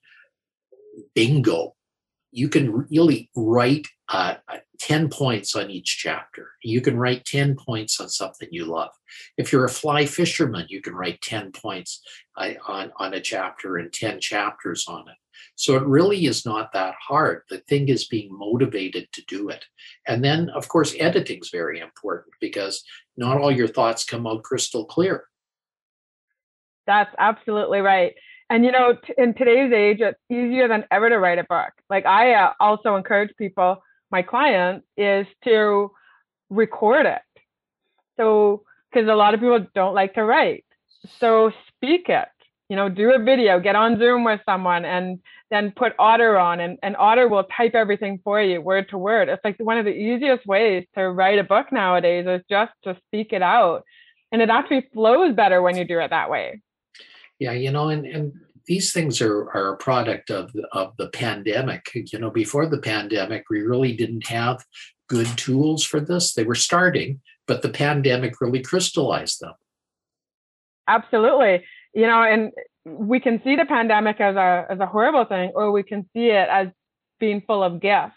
bingo, 1.14 1.76
you 2.32 2.50
can 2.50 2.88
really 2.90 3.30
write 3.36 3.88
uh, 4.10 4.36
10 4.82 5.10
points 5.10 5.56
on 5.56 5.70
each 5.70 6.00
chapter. 6.00 6.54
You 6.64 6.82
can 6.82 6.98
write 6.98 7.24
10 7.26 7.56
points 7.56 8.00
on 8.00 8.10
something 8.10 8.48
you 8.52 8.66
love. 8.66 8.90
If 9.38 9.52
you're 9.52 9.66
a 9.66 9.70
fly 9.70 10.08
fisherman, 10.08 10.66
you 10.70 10.82
can 10.82 10.96
write 10.96 11.22
10 11.22 11.52
points 11.52 12.02
uh, 12.36 12.54
on, 12.68 12.92
on 12.98 13.14
a 13.14 13.22
chapter 13.22 13.78
and 13.78 13.94
10 13.94 14.20
chapters 14.20 14.86
on 14.88 15.08
it. 15.08 15.16
So 15.56 15.76
it 15.76 15.84
really 15.84 16.26
is 16.26 16.48
not 16.48 16.74
that 16.74 16.96
hard. 17.00 17.44
The 17.50 17.60
thing 17.60 17.90
is 17.90 18.08
being 18.08 18.30
motivated 18.32 19.08
to 19.14 19.22
do 19.28 19.50
it. 19.50 19.64
And 20.08 20.24
then, 20.24 20.50
of 20.50 20.68
course, 20.68 20.96
editing 21.00 21.42
is 21.42 21.52
very 21.52 21.80
important 21.80 22.34
because 22.42 22.84
not 23.16 23.40
all 23.40 23.52
your 23.52 23.68
thoughts 23.68 24.04
come 24.04 24.26
out 24.26 24.42
crystal 24.42 24.86
clear. 24.86 25.26
That's 26.88 27.14
absolutely 27.20 27.82
right. 27.82 28.16
And 28.50 28.66
you 28.66 28.72
know, 28.72 28.96
t- 28.96 29.14
in 29.18 29.36
today's 29.36 29.72
age, 29.72 30.02
it's 30.02 30.20
easier 30.30 30.68
than 30.68 30.86
ever 30.90 31.10
to 31.10 31.20
write 31.20 31.38
a 31.38 31.46
book. 31.48 31.72
Like 31.88 32.08
I 32.08 32.34
uh, 32.34 32.54
also 32.60 32.96
encourage 32.96 33.30
people 33.38 33.82
my 34.12 34.22
client 34.22 34.84
is 34.98 35.26
to 35.46 35.92
record 36.50 37.06
it. 37.06 37.22
So, 38.18 38.64
because 38.92 39.08
a 39.10 39.16
lot 39.16 39.34
of 39.34 39.40
people 39.40 39.66
don't 39.74 39.96
like 39.96 40.16
to 40.16 40.24
write. 40.24 40.66
So, 41.20 41.52
speak 41.70 42.10
it. 42.10 42.28
You 42.70 42.78
know, 42.78 42.88
do 42.88 43.12
a 43.14 43.20
video, 43.20 43.60
get 43.60 43.76
on 43.76 44.00
Zoom 44.00 44.24
with 44.24 44.40
someone, 44.46 44.86
and 44.86 45.20
then 45.50 45.74
put 45.76 45.94
Otter 46.00 46.38
on, 46.38 46.62
and, 46.62 46.78
and 46.82 46.96
Otter 46.96 47.28
will 47.28 47.44
type 47.44 47.76
everything 47.76 48.20
for 48.24 48.42
you, 48.42 48.62
word 48.62 48.88
to 48.90 48.98
word. 48.98 49.28
It's 49.28 49.44
like 49.44 49.58
one 49.60 49.78
of 49.78 49.84
the 49.84 49.92
easiest 49.92 50.46
ways 50.46 50.86
to 50.96 51.10
write 51.12 51.38
a 51.38 51.44
book 51.44 51.72
nowadays 51.72 52.26
is 52.28 52.42
just 52.50 52.72
to 52.84 52.98
speak 53.08 53.34
it 53.34 53.42
out. 53.42 53.84
And 54.32 54.42
it 54.42 54.50
actually 54.50 54.88
flows 54.94 55.36
better 55.36 55.62
when 55.62 55.76
you 55.76 55.84
do 55.84 56.00
it 56.00 56.12
that 56.12 56.30
way. 56.30 56.62
Yeah, 57.40 57.52
you 57.52 57.72
know, 57.72 57.90
and, 57.90 58.06
and 58.06 58.34
these 58.66 58.94
things 58.94 59.22
are, 59.22 59.50
are 59.52 59.74
a 59.74 59.78
product 59.78 60.30
of, 60.30 60.52
of 60.72 60.96
the 60.98 61.10
pandemic. 61.10 61.90
You 61.94 62.20
know, 62.20 62.30
before 62.30 62.66
the 62.66 62.80
pandemic, 62.80 63.46
we 63.50 63.62
really 63.62 63.96
didn't 63.96 64.28
have 64.28 64.64
good 65.08 65.28
tools 65.38 65.84
for 65.84 66.00
this. 66.00 66.34
They 66.34 66.44
were 66.44 66.56
starting, 66.56 67.22
but 67.48 67.62
the 67.62 67.70
pandemic 67.70 68.40
really 68.40 68.62
crystallized 68.62 69.42
them. 69.42 69.54
Absolutely. 70.88 71.64
You 71.94 72.08
know, 72.08 72.24
and 72.24 72.52
we 72.86 73.20
can 73.20 73.42
see 73.44 73.56
the 73.56 73.66
pandemic 73.66 74.20
as 74.20 74.36
a 74.36 74.66
as 74.70 74.80
a 74.80 74.86
horrible 74.86 75.26
thing, 75.26 75.52
or 75.54 75.72
we 75.72 75.84
can 75.84 76.10
see 76.14 76.28
it 76.28 76.48
as 76.50 76.68
being 77.20 77.42
full 77.42 77.64
of 77.64 77.82
gifts. 77.82 78.16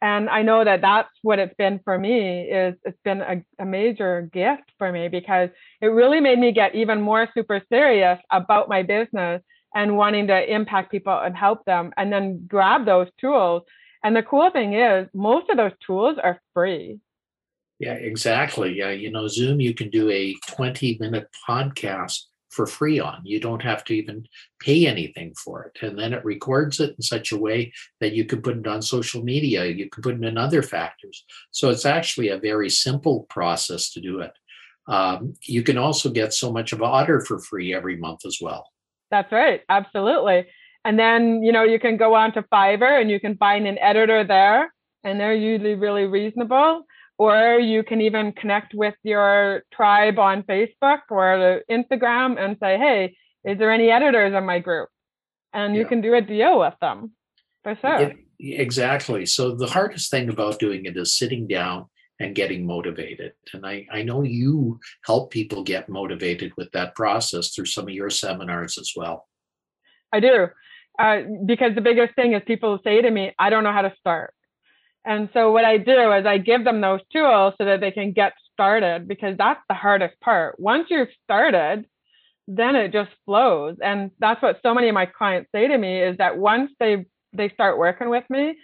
And 0.00 0.28
I 0.28 0.42
know 0.42 0.64
that 0.64 0.80
that's 0.80 1.10
what 1.22 1.38
it's 1.38 1.54
been 1.54 1.80
for 1.84 1.96
me. 1.98 2.42
Is 2.42 2.74
it's 2.84 2.98
been 3.04 3.20
a, 3.20 3.44
a 3.60 3.64
major 3.64 4.28
gift 4.32 4.72
for 4.78 4.90
me 4.90 5.08
because 5.08 5.50
it 5.80 5.86
really 5.86 6.20
made 6.20 6.38
me 6.38 6.52
get 6.52 6.74
even 6.74 7.00
more 7.00 7.28
super 7.34 7.62
serious 7.68 8.18
about 8.30 8.68
my 8.68 8.82
business 8.82 9.42
and 9.74 9.96
wanting 9.96 10.26
to 10.28 10.54
impact 10.54 10.90
people 10.90 11.18
and 11.18 11.36
help 11.36 11.64
them, 11.64 11.92
and 11.96 12.12
then 12.12 12.46
grab 12.46 12.84
those 12.84 13.08
tools. 13.20 13.62
And 14.04 14.16
the 14.16 14.22
cool 14.22 14.50
thing 14.50 14.74
is, 14.74 15.08
most 15.14 15.48
of 15.50 15.56
those 15.56 15.72
tools 15.86 16.18
are 16.22 16.40
free. 16.54 17.00
Yeah, 17.78 17.94
exactly. 17.94 18.74
Yeah, 18.74 18.90
you 18.90 19.10
know, 19.10 19.26
Zoom, 19.28 19.60
you 19.60 19.74
can 19.74 19.90
do 19.90 20.08
a 20.10 20.36
20 20.48 20.98
minute 21.00 21.28
podcast 21.48 22.20
for 22.52 22.66
free 22.66 23.00
on. 23.00 23.22
You 23.24 23.40
don't 23.40 23.62
have 23.62 23.82
to 23.84 23.94
even 23.94 24.26
pay 24.60 24.86
anything 24.86 25.34
for 25.34 25.64
it. 25.64 25.84
And 25.84 25.98
then 25.98 26.12
it 26.12 26.24
records 26.24 26.80
it 26.80 26.94
in 26.96 27.02
such 27.02 27.32
a 27.32 27.38
way 27.38 27.72
that 28.00 28.12
you 28.12 28.24
can 28.24 28.42
put 28.42 28.58
it 28.58 28.66
on 28.66 28.82
social 28.82 29.24
media, 29.24 29.64
you 29.64 29.88
can 29.88 30.02
put 30.02 30.14
it 30.14 30.24
in 30.24 30.36
other 30.36 30.62
factors. 30.62 31.24
So 31.50 31.70
it's 31.70 31.86
actually 31.86 32.28
a 32.28 32.38
very 32.38 32.68
simple 32.68 33.26
process 33.30 33.90
to 33.92 34.00
do 34.00 34.20
it. 34.20 34.32
Um, 34.86 35.34
you 35.42 35.62
can 35.62 35.78
also 35.78 36.10
get 36.10 36.34
so 36.34 36.52
much 36.52 36.72
of 36.72 36.82
Otter 36.82 37.20
for 37.20 37.38
free 37.38 37.74
every 37.74 37.96
month 37.96 38.26
as 38.26 38.38
well. 38.40 38.71
That's 39.12 39.30
right. 39.30 39.60
Absolutely. 39.68 40.46
And 40.84 40.98
then, 40.98 41.44
you 41.44 41.52
know, 41.52 41.62
you 41.62 41.78
can 41.78 41.96
go 41.96 42.14
on 42.16 42.32
to 42.32 42.42
Fiverr 42.42 43.00
and 43.00 43.08
you 43.08 43.20
can 43.20 43.36
find 43.36 43.68
an 43.68 43.78
editor 43.78 44.24
there, 44.24 44.74
and 45.04 45.20
they're 45.20 45.34
usually 45.34 45.76
really 45.76 46.06
reasonable 46.06 46.84
or 47.18 47.58
you 47.58 47.84
can 47.84 48.00
even 48.00 48.32
connect 48.32 48.74
with 48.74 48.94
your 49.04 49.62
tribe 49.72 50.18
on 50.18 50.42
Facebook 50.42 51.00
or 51.08 51.62
Instagram 51.70 52.36
and 52.36 52.56
say, 52.60 52.76
hey, 52.78 53.16
is 53.44 53.58
there 53.58 53.70
any 53.70 53.90
editors 53.90 54.34
in 54.34 54.44
my 54.44 54.58
group? 54.58 54.88
And 55.52 55.74
you 55.74 55.82
yeah. 55.82 55.88
can 55.88 56.00
do 56.00 56.14
a 56.14 56.20
deal 56.20 56.58
with 56.58 56.74
them 56.80 57.12
for 57.62 57.76
sure. 57.80 58.12
exactly. 58.40 59.26
So 59.26 59.54
the 59.54 59.68
hardest 59.68 60.10
thing 60.10 60.30
about 60.30 60.58
doing 60.58 60.84
it 60.86 60.96
is 60.96 61.16
sitting 61.16 61.46
down 61.46 61.86
and 62.20 62.34
getting 62.34 62.66
motivated. 62.66 63.32
And 63.52 63.66
I, 63.66 63.86
I 63.90 64.02
know 64.02 64.22
you 64.22 64.78
help 65.04 65.30
people 65.30 65.62
get 65.62 65.88
motivated 65.88 66.52
with 66.56 66.70
that 66.72 66.94
process 66.94 67.54
through 67.54 67.66
some 67.66 67.84
of 67.84 67.94
your 67.94 68.10
seminars 68.10 68.78
as 68.78 68.92
well. 68.94 69.28
I 70.12 70.20
do. 70.20 70.48
Uh, 70.98 71.22
because 71.46 71.74
the 71.74 71.80
biggest 71.80 72.14
thing 72.14 72.34
is 72.34 72.42
people 72.46 72.78
say 72.84 73.00
to 73.00 73.10
me, 73.10 73.32
I 73.38 73.50
don't 73.50 73.64
know 73.64 73.72
how 73.72 73.82
to 73.82 73.94
start. 73.98 74.34
And 75.04 75.28
so 75.32 75.50
what 75.50 75.64
I 75.64 75.78
do 75.78 76.12
is 76.12 76.26
I 76.26 76.38
give 76.38 76.64
them 76.64 76.80
those 76.80 77.00
tools 77.12 77.54
so 77.58 77.64
that 77.64 77.80
they 77.80 77.90
can 77.90 78.12
get 78.12 78.34
started 78.52 79.08
because 79.08 79.36
that's 79.36 79.60
the 79.68 79.74
hardest 79.74 80.20
part. 80.20 80.60
Once 80.60 80.86
you've 80.90 81.08
started, 81.24 81.86
then 82.46 82.76
it 82.76 82.92
just 82.92 83.10
flows. 83.24 83.76
And 83.82 84.10
that's 84.20 84.40
what 84.42 84.60
so 84.62 84.74
many 84.74 84.88
of 84.88 84.94
my 84.94 85.06
clients 85.06 85.50
say 85.52 85.66
to 85.66 85.78
me 85.78 86.02
is 86.02 86.18
that 86.18 86.38
once 86.38 86.70
they 86.78 87.06
they 87.34 87.48
start 87.48 87.78
working 87.78 88.10
with 88.10 88.24
me, 88.28 88.58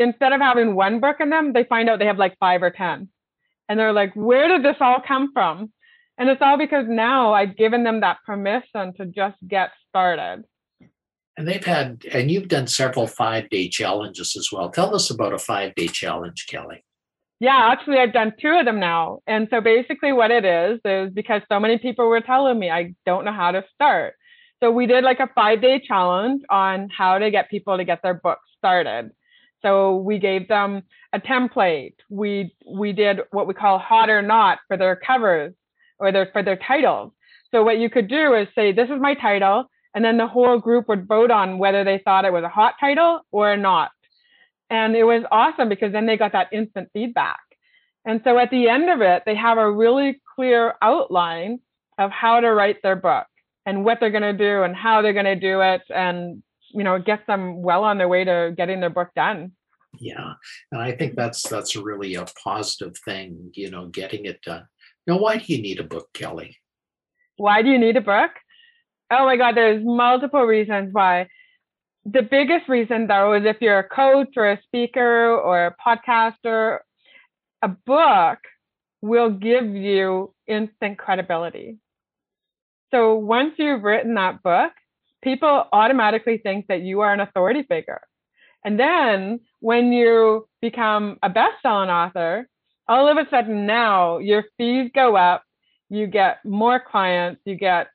instead 0.00 0.32
of 0.32 0.40
having 0.40 0.74
one 0.74 0.98
book 0.98 1.16
in 1.20 1.30
them, 1.30 1.52
they 1.52 1.64
find 1.64 1.88
out 1.88 1.98
they 1.98 2.06
have 2.06 2.18
like 2.18 2.36
five 2.40 2.62
or 2.62 2.70
10. 2.70 3.08
And 3.68 3.78
they're 3.78 3.92
like, 3.92 4.14
where 4.16 4.48
did 4.48 4.64
this 4.64 4.80
all 4.80 5.00
come 5.06 5.30
from? 5.32 5.72
And 6.18 6.28
it's 6.28 6.42
all 6.42 6.58
because 6.58 6.86
now 6.88 7.34
I've 7.34 7.56
given 7.56 7.84
them 7.84 8.00
that 8.00 8.18
permission 8.26 8.94
to 8.96 9.06
just 9.06 9.36
get 9.46 9.70
started. 9.88 10.44
And 11.36 11.46
they've 11.46 11.64
had, 11.64 12.04
and 12.12 12.30
you've 12.30 12.48
done 12.48 12.66
several 12.66 13.06
five 13.06 13.48
day 13.48 13.68
challenges 13.68 14.36
as 14.36 14.50
well. 14.50 14.70
Tell 14.70 14.94
us 14.94 15.10
about 15.10 15.32
a 15.32 15.38
five 15.38 15.74
day 15.74 15.86
challenge, 15.86 16.46
Kelly. 16.48 16.84
Yeah, 17.38 17.70
actually, 17.72 17.98
I've 17.98 18.12
done 18.12 18.34
two 18.38 18.50
of 18.50 18.66
them 18.66 18.80
now. 18.80 19.20
And 19.26 19.48
so 19.50 19.62
basically, 19.62 20.12
what 20.12 20.30
it 20.30 20.44
is, 20.44 20.80
is 20.84 21.10
because 21.14 21.40
so 21.50 21.58
many 21.58 21.78
people 21.78 22.06
were 22.06 22.20
telling 22.20 22.58
me 22.58 22.70
I 22.70 22.94
don't 23.06 23.24
know 23.24 23.32
how 23.32 23.52
to 23.52 23.64
start. 23.74 24.14
So 24.62 24.70
we 24.70 24.86
did 24.86 25.04
like 25.04 25.20
a 25.20 25.30
five 25.34 25.62
day 25.62 25.80
challenge 25.80 26.42
on 26.50 26.90
how 26.90 27.18
to 27.18 27.30
get 27.30 27.48
people 27.48 27.78
to 27.78 27.84
get 27.84 28.02
their 28.02 28.14
books 28.14 28.46
started. 28.58 29.10
So 29.62 29.96
we 29.96 30.18
gave 30.18 30.48
them 30.48 30.82
a 31.12 31.20
template. 31.20 31.94
We 32.08 32.54
we 32.66 32.92
did 32.92 33.20
what 33.30 33.46
we 33.46 33.54
call 33.54 33.78
hot 33.78 34.08
or 34.08 34.22
not 34.22 34.58
for 34.68 34.76
their 34.76 34.96
covers 34.96 35.54
or 35.98 36.12
their 36.12 36.30
for 36.32 36.42
their 36.42 36.56
titles. 36.56 37.12
So 37.50 37.64
what 37.64 37.78
you 37.78 37.90
could 37.90 38.08
do 38.08 38.34
is 38.34 38.48
say, 38.54 38.72
this 38.72 38.88
is 38.88 39.00
my 39.00 39.14
title 39.14 39.66
and 39.94 40.04
then 40.04 40.16
the 40.16 40.26
whole 40.26 40.58
group 40.58 40.88
would 40.88 41.06
vote 41.06 41.30
on 41.30 41.58
whether 41.58 41.84
they 41.84 41.98
thought 41.98 42.24
it 42.24 42.32
was 42.32 42.44
a 42.44 42.48
hot 42.48 42.74
title 42.78 43.20
or 43.32 43.56
not. 43.56 43.90
And 44.68 44.94
it 44.94 45.04
was 45.04 45.24
awesome 45.32 45.68
because 45.68 45.92
then 45.92 46.06
they 46.06 46.16
got 46.16 46.32
that 46.32 46.52
instant 46.52 46.90
feedback. 46.92 47.40
And 48.04 48.20
so 48.24 48.38
at 48.38 48.50
the 48.50 48.68
end 48.68 48.88
of 48.88 49.00
it, 49.00 49.24
they 49.26 49.34
have 49.34 49.58
a 49.58 49.70
really 49.70 50.20
clear 50.36 50.74
outline 50.80 51.58
of 51.98 52.10
how 52.10 52.40
to 52.40 52.48
write 52.48 52.82
their 52.82 52.96
book 52.96 53.26
and 53.66 53.84
what 53.84 53.98
they're 54.00 54.10
going 54.10 54.22
to 54.22 54.32
do 54.32 54.62
and 54.62 54.74
how 54.74 55.02
they're 55.02 55.12
going 55.12 55.24
to 55.24 55.36
do 55.36 55.60
it 55.60 55.82
and 55.90 56.42
you 56.70 56.84
know 56.84 56.98
get 56.98 57.26
them 57.26 57.62
well 57.62 57.84
on 57.84 57.98
their 57.98 58.08
way 58.08 58.24
to 58.24 58.52
getting 58.56 58.80
their 58.80 58.90
book 58.90 59.08
done 59.14 59.52
yeah 59.98 60.34
and 60.72 60.80
i 60.80 60.92
think 60.92 61.16
that's 61.16 61.48
that's 61.48 61.76
really 61.76 62.14
a 62.14 62.24
positive 62.42 62.96
thing 63.04 63.50
you 63.54 63.70
know 63.70 63.86
getting 63.86 64.24
it 64.24 64.40
done 64.42 64.64
now 65.06 65.18
why 65.18 65.36
do 65.36 65.52
you 65.52 65.60
need 65.60 65.80
a 65.80 65.84
book 65.84 66.08
kelly 66.14 66.56
why 67.36 67.62
do 67.62 67.68
you 67.70 67.78
need 67.78 67.96
a 67.96 68.00
book 68.00 68.30
Oh 69.10 69.26
my 69.26 69.36
God, 69.36 69.56
there's 69.56 69.84
multiple 69.84 70.42
reasons 70.42 70.90
why. 70.92 71.28
The 72.04 72.22
biggest 72.22 72.68
reason, 72.68 73.08
though, 73.08 73.34
is 73.34 73.44
if 73.44 73.56
you're 73.60 73.80
a 73.80 73.88
coach 73.88 74.34
or 74.36 74.52
a 74.52 74.62
speaker 74.62 75.34
or 75.34 75.66
a 75.66 75.76
podcaster, 75.84 76.78
a 77.60 77.68
book 77.68 78.38
will 79.02 79.30
give 79.30 79.66
you 79.66 80.32
instant 80.46 80.98
credibility. 80.98 81.78
So 82.92 83.16
once 83.16 83.54
you've 83.58 83.82
written 83.82 84.14
that 84.14 84.42
book, 84.42 84.72
people 85.22 85.64
automatically 85.72 86.38
think 86.38 86.66
that 86.68 86.82
you 86.82 87.00
are 87.00 87.12
an 87.12 87.20
authority 87.20 87.62
figure. 87.62 88.00
And 88.64 88.78
then 88.78 89.40
when 89.60 89.92
you 89.92 90.48
become 90.60 91.18
a 91.22 91.30
best-selling 91.30 91.90
author, 91.90 92.48
all 92.88 93.08
of 93.08 93.16
a 93.16 93.28
sudden 93.30 93.66
now 93.66 94.18
your 94.18 94.44
fees 94.58 94.90
go 94.94 95.16
up, 95.16 95.42
you 95.88 96.06
get 96.06 96.44
more 96.44 96.80
clients, 96.80 97.40
you 97.44 97.54
get 97.54 97.88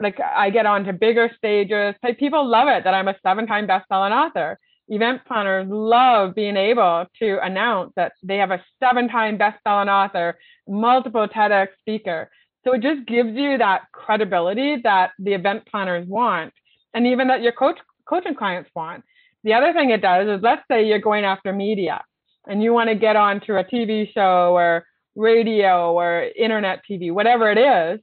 like 0.00 0.18
I 0.20 0.50
get 0.50 0.66
onto 0.66 0.92
bigger 0.92 1.30
stages. 1.36 1.94
People 2.18 2.46
love 2.48 2.68
it 2.68 2.84
that 2.84 2.94
I'm 2.94 3.08
a 3.08 3.16
seven-time 3.22 3.66
best-selling 3.66 4.12
author. 4.12 4.58
Event 4.88 5.22
planners 5.26 5.66
love 5.68 6.34
being 6.34 6.56
able 6.56 7.06
to 7.18 7.38
announce 7.42 7.92
that 7.96 8.12
they 8.22 8.38
have 8.38 8.50
a 8.50 8.62
seven-time 8.80 9.36
best-selling 9.38 9.88
author, 9.88 10.38
multiple 10.66 11.28
TEDx 11.28 11.68
speaker. 11.80 12.30
So 12.64 12.74
it 12.74 12.82
just 12.82 13.06
gives 13.06 13.34
you 13.34 13.58
that 13.58 13.82
credibility 13.92 14.76
that 14.82 15.10
the 15.18 15.34
event 15.34 15.66
planners 15.66 16.06
want, 16.06 16.52
and 16.94 17.06
even 17.06 17.28
that 17.28 17.42
your 17.42 17.52
coach 17.52 17.78
coaching 18.08 18.34
clients 18.34 18.70
want. 18.74 19.04
The 19.44 19.54
other 19.54 19.72
thing 19.72 19.90
it 19.90 20.02
does 20.02 20.28
is 20.28 20.42
let's 20.42 20.62
say 20.70 20.86
you're 20.86 20.98
going 20.98 21.24
after 21.24 21.52
media 21.52 22.02
and 22.46 22.62
you 22.62 22.72
want 22.72 22.88
to 22.88 22.94
get 22.94 23.16
onto 23.16 23.56
a 23.56 23.64
TV 23.64 24.12
show 24.12 24.54
or 24.54 24.84
radio 25.16 25.92
or 25.92 26.28
internet 26.36 26.82
TV, 26.88 27.12
whatever 27.12 27.50
it 27.50 27.58
is 27.58 28.00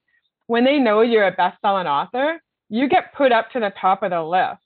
when 0.47 0.63
they 0.63 0.79
know 0.79 1.01
you're 1.01 1.27
a 1.27 1.31
best-selling 1.31 1.85
author, 1.85 2.41
you 2.69 2.89
get 2.89 3.13
put 3.13 3.31
up 3.31 3.51
to 3.51 3.59
the 3.59 3.71
top 3.79 4.01
of 4.01 4.09
the 4.09 4.23
list 4.23 4.59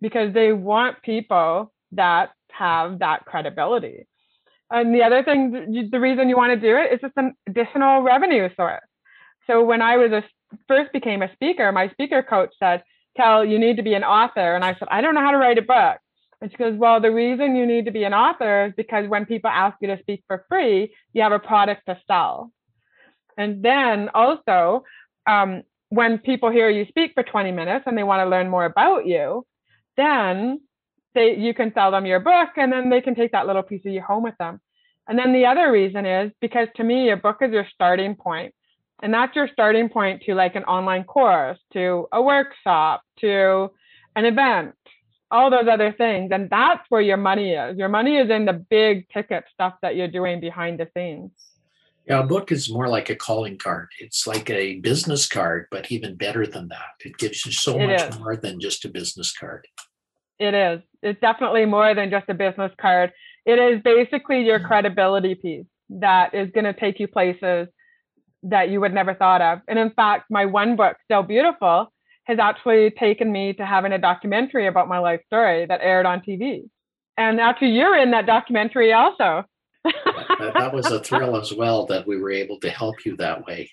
because 0.00 0.32
they 0.32 0.52
want 0.52 1.02
people 1.02 1.72
that 1.90 2.30
have 2.52 3.00
that 3.00 3.24
credibility. 3.24 4.06
And 4.70 4.94
the 4.94 5.02
other 5.02 5.24
thing, 5.24 5.88
the 5.90 5.98
reason 5.98 6.28
you 6.28 6.36
want 6.36 6.52
to 6.52 6.68
do 6.68 6.76
it 6.76 6.92
is 6.92 7.00
just 7.00 7.14
an 7.16 7.34
additional 7.48 8.02
revenue 8.02 8.48
source. 8.56 8.80
So 9.46 9.62
when 9.62 9.82
I 9.82 9.96
was 9.96 10.12
a 10.12 10.22
first 10.68 10.92
became 10.92 11.22
a 11.22 11.32
speaker, 11.32 11.72
my 11.72 11.88
speaker 11.90 12.22
coach 12.22 12.52
said, 12.58 12.82
"Tell 13.16 13.44
you 13.44 13.58
need 13.58 13.76
to 13.76 13.82
be 13.82 13.94
an 13.94 14.04
author." 14.04 14.54
And 14.54 14.64
I 14.64 14.74
said, 14.74 14.88
"I 14.90 15.00
don't 15.00 15.14
know 15.14 15.20
how 15.20 15.32
to 15.32 15.38
write 15.38 15.58
a 15.58 15.62
book." 15.62 15.98
And 16.40 16.50
she 16.50 16.56
goes, 16.56 16.76
"Well, 16.76 17.00
the 17.00 17.10
reason 17.10 17.56
you 17.56 17.66
need 17.66 17.86
to 17.86 17.90
be 17.90 18.04
an 18.04 18.14
author 18.14 18.66
is 18.66 18.74
because 18.76 19.08
when 19.08 19.26
people 19.26 19.50
ask 19.50 19.76
you 19.80 19.88
to 19.88 19.98
speak 20.00 20.22
for 20.26 20.44
free, 20.48 20.94
you 21.12 21.22
have 21.22 21.32
a 21.32 21.38
product 21.38 21.86
to 21.86 21.98
sell." 22.06 22.52
And 23.36 23.62
then 23.62 24.10
also, 24.14 24.84
um, 25.26 25.62
when 25.88 26.18
people 26.18 26.50
hear 26.50 26.70
you 26.70 26.86
speak 26.86 27.12
for 27.14 27.22
20 27.22 27.52
minutes 27.52 27.84
and 27.86 27.96
they 27.96 28.02
want 28.02 28.20
to 28.20 28.30
learn 28.30 28.48
more 28.48 28.64
about 28.64 29.06
you, 29.06 29.46
then 29.96 30.60
they, 31.14 31.36
you 31.36 31.54
can 31.54 31.72
sell 31.74 31.90
them 31.90 32.06
your 32.06 32.20
book 32.20 32.50
and 32.56 32.72
then 32.72 32.88
they 32.88 33.00
can 33.00 33.14
take 33.14 33.32
that 33.32 33.46
little 33.46 33.62
piece 33.62 33.84
of 33.84 33.92
you 33.92 34.00
home 34.00 34.22
with 34.22 34.36
them. 34.38 34.60
And 35.06 35.18
then 35.18 35.32
the 35.32 35.46
other 35.46 35.70
reason 35.70 36.06
is 36.06 36.32
because 36.40 36.68
to 36.76 36.84
me, 36.84 37.10
a 37.10 37.16
book 37.16 37.38
is 37.42 37.52
your 37.52 37.66
starting 37.74 38.14
point. 38.14 38.54
And 39.02 39.12
that's 39.12 39.34
your 39.34 39.48
starting 39.52 39.88
point 39.88 40.22
to 40.22 40.34
like 40.34 40.54
an 40.54 40.64
online 40.64 41.04
course, 41.04 41.58
to 41.72 42.06
a 42.12 42.22
workshop, 42.22 43.02
to 43.18 43.70
an 44.14 44.24
event, 44.24 44.74
all 45.30 45.50
those 45.50 45.66
other 45.68 45.92
things. 45.92 46.30
And 46.32 46.48
that's 46.48 46.84
where 46.88 47.00
your 47.00 47.16
money 47.16 47.52
is. 47.52 47.76
Your 47.76 47.88
money 47.88 48.16
is 48.16 48.30
in 48.30 48.44
the 48.44 48.52
big 48.52 49.08
ticket 49.08 49.44
stuff 49.52 49.74
that 49.82 49.96
you're 49.96 50.08
doing 50.08 50.38
behind 50.38 50.78
the 50.78 50.88
scenes. 50.96 51.32
Yeah, 52.06 52.20
a 52.20 52.24
book 52.24 52.52
is 52.52 52.70
more 52.70 52.88
like 52.88 53.10
a 53.10 53.16
calling 53.16 53.58
card. 53.58 53.88
It's 54.00 54.26
like 54.26 54.50
a 54.50 54.76
business 54.80 55.26
card, 55.26 55.66
but 55.70 55.90
even 55.90 56.16
better 56.16 56.46
than 56.46 56.68
that. 56.68 56.94
It 57.04 57.16
gives 57.16 57.44
you 57.46 57.52
so 57.52 57.78
it 57.78 57.86
much 57.86 58.08
is. 58.08 58.18
more 58.18 58.36
than 58.36 58.60
just 58.60 58.84
a 58.84 58.88
business 58.88 59.32
card. 59.32 59.66
It 60.38 60.54
is. 60.54 60.80
It's 61.02 61.20
definitely 61.20 61.64
more 61.64 61.94
than 61.94 62.10
just 62.10 62.28
a 62.28 62.34
business 62.34 62.72
card. 62.80 63.12
It 63.46 63.58
is 63.58 63.82
basically 63.82 64.44
your 64.44 64.60
mm. 64.60 64.66
credibility 64.66 65.34
piece 65.36 65.66
that 65.90 66.34
is 66.34 66.50
going 66.50 66.64
to 66.64 66.72
take 66.72 66.98
you 66.98 67.06
places 67.06 67.68
that 68.44 68.70
you 68.70 68.80
would 68.80 68.94
never 68.94 69.14
thought 69.14 69.40
of. 69.40 69.60
And 69.68 69.78
in 69.78 69.90
fact, 69.90 70.30
my 70.30 70.46
one 70.46 70.76
book, 70.76 70.96
Still 71.04 71.22
Beautiful, 71.22 71.92
has 72.24 72.38
actually 72.38 72.90
taken 72.90 73.32
me 73.32 73.52
to 73.54 73.66
having 73.66 73.92
a 73.92 73.98
documentary 73.98 74.66
about 74.66 74.88
my 74.88 74.98
life 74.98 75.20
story 75.26 75.66
that 75.66 75.80
aired 75.82 76.06
on 76.06 76.20
TV. 76.20 76.68
And 77.16 77.40
actually, 77.40 77.70
you're 77.70 77.96
in 77.96 78.12
that 78.12 78.26
documentary 78.26 78.92
also. 78.92 79.44
that, 79.84 80.70
was 80.72 80.86
a 80.86 81.00
thrill 81.04 81.36
as 81.36 81.52
well 81.52 81.86
that 81.86 82.06
we 82.06 82.18
were 82.18 82.30
able 82.30 82.58
to 82.60 82.70
help 82.70 83.04
you 83.04 83.16
that 83.16 83.44
way. 83.46 83.70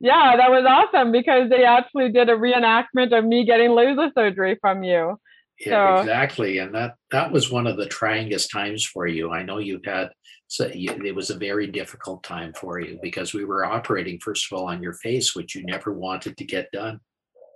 Yeah, 0.00 0.36
that 0.36 0.50
was 0.50 0.64
awesome 0.66 1.12
because 1.12 1.50
they 1.50 1.64
actually 1.64 2.10
did 2.10 2.28
a 2.28 2.34
reenactment 2.34 3.16
of 3.16 3.24
me 3.24 3.44
getting 3.44 3.72
laser 3.72 4.10
surgery 4.16 4.56
from 4.60 4.82
you. 4.82 5.20
Yeah, 5.60 5.98
so, 5.98 6.00
exactly, 6.00 6.56
and 6.56 6.74
that 6.74 6.94
that 7.10 7.32
was 7.32 7.50
one 7.50 7.66
of 7.66 7.76
the 7.76 7.84
tryingest 7.84 8.50
times 8.50 8.84
for 8.84 9.06
you. 9.06 9.30
I 9.30 9.42
know 9.42 9.58
you 9.58 9.78
had 9.84 10.08
so 10.50 10.68
it 10.74 11.14
was 11.14 11.30
a 11.30 11.38
very 11.38 11.68
difficult 11.68 12.24
time 12.24 12.52
for 12.52 12.80
you 12.80 12.98
because 13.00 13.32
we 13.32 13.44
were 13.44 13.64
operating 13.64 14.18
first 14.18 14.50
of 14.50 14.58
all 14.58 14.66
on 14.66 14.82
your 14.82 14.94
face, 14.94 15.36
which 15.36 15.54
you 15.54 15.64
never 15.64 15.92
wanted 15.92 16.36
to 16.36 16.44
get 16.44 16.72
done. 16.72 16.98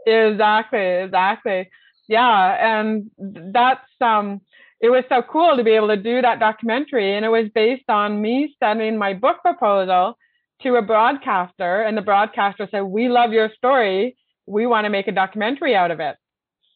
Exactly, 0.07 1.03
exactly. 1.03 1.69
Yeah, 2.09 2.79
and 2.79 3.11
that's 3.53 3.91
um 4.01 4.41
it 4.81 4.91
was 4.91 5.03
so 5.09 5.23
cool 5.23 5.57
to 5.57 5.65
be 5.65 5.73
able 5.73 5.89
to 5.89 5.97
do 5.97 6.23
that 6.23 6.39
documentary 6.39 7.17
and 7.17 7.25
it 7.25 7.31
was 7.31 7.49
based 7.53 7.91
on 7.91 8.23
me 8.23 8.55
sending 8.63 8.97
my 8.97 9.13
book 9.13 9.39
proposal 9.43 10.17
to 10.63 10.77
a 10.77 10.83
broadcaster 10.83 11.83
and 11.83 11.99
the 11.99 12.03
broadcaster 12.03 12.69
said, 12.71 12.83
"We 12.83 13.09
love 13.09 13.33
your 13.33 13.51
story. 13.57 14.17
We 14.47 14.67
want 14.67 14.85
to 14.85 14.91
make 14.91 15.09
a 15.09 15.13
documentary 15.13 15.75
out 15.75 15.91
of 15.91 15.99
it. 15.99 16.15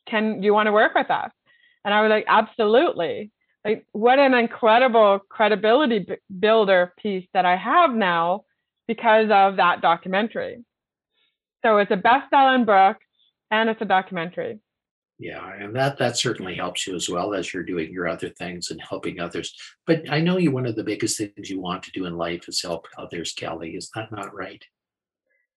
Can 0.09 0.43
you 0.43 0.53
want 0.53 0.67
to 0.67 0.73
work 0.73 0.97
with 0.97 1.13
us?" 1.13 1.31
And 1.85 1.95
I 1.95 2.03
was 2.03 2.11
like, 2.11 2.25
"Absolutely." 2.27 3.31
Like 3.69 3.85
what 3.93 4.19
an 4.19 4.33
incredible 4.33 5.21
credibility 5.29 6.07
builder 6.41 6.95
piece 6.99 7.29
that 7.35 7.45
I 7.45 7.55
have 7.55 7.95
now 7.95 8.45
because 8.87 9.29
of 9.31 9.57
that 9.57 9.83
documentary. 9.83 10.65
So 11.63 11.77
it's 11.77 11.91
a 11.91 11.97
best-selling 11.97 12.65
book 12.65 12.97
and 13.51 13.69
it's 13.69 13.83
a 13.83 13.85
documentary. 13.85 14.61
Yeah, 15.19 15.53
and 15.53 15.77
that 15.77 15.99
that 15.99 16.17
certainly 16.17 16.55
helps 16.55 16.87
you 16.87 16.95
as 16.95 17.11
well 17.11 17.35
as 17.35 17.53
you're 17.53 17.63
doing 17.63 17.93
your 17.93 18.09
other 18.09 18.31
things 18.31 18.71
and 18.71 18.81
helping 18.81 19.21
others. 19.21 19.55
But 19.87 20.11
I 20.11 20.21
know 20.21 20.39
you 20.39 20.51
one 20.51 20.65
of 20.65 20.75
the 20.75 20.85
biggest 20.85 21.19
things 21.19 21.51
you 21.51 21.61
want 21.61 21.83
to 21.83 21.91
do 21.91 22.07
in 22.07 22.17
life 22.17 22.49
is 22.49 22.63
help 22.63 22.87
others, 22.97 23.35
Kelly. 23.35 23.77
Is 23.77 23.91
that 23.95 24.11
not 24.11 24.35
right? 24.35 24.65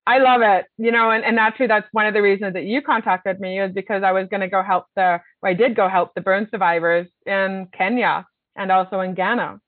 I 0.06 0.18
love 0.18 0.42
it. 0.42 0.66
You 0.78 0.90
know, 0.90 1.10
and, 1.10 1.24
and 1.24 1.38
actually 1.38 1.68
that's 1.68 1.88
one 1.92 2.06
of 2.06 2.14
the 2.14 2.22
reasons 2.22 2.54
that 2.54 2.64
you 2.64 2.82
contacted 2.82 3.40
me 3.40 3.60
is 3.60 3.72
because 3.72 4.02
I 4.02 4.12
was 4.12 4.28
going 4.28 4.40
to 4.40 4.48
go 4.48 4.62
help 4.62 4.86
the, 4.96 5.20
I 5.44 5.54
did 5.54 5.76
go 5.76 5.88
help 5.88 6.14
the 6.14 6.20
burn 6.20 6.48
survivors 6.50 7.08
in 7.26 7.68
Kenya 7.76 8.26
and 8.56 8.72
also 8.72 9.00
in 9.00 9.14
Ghana. 9.14 9.60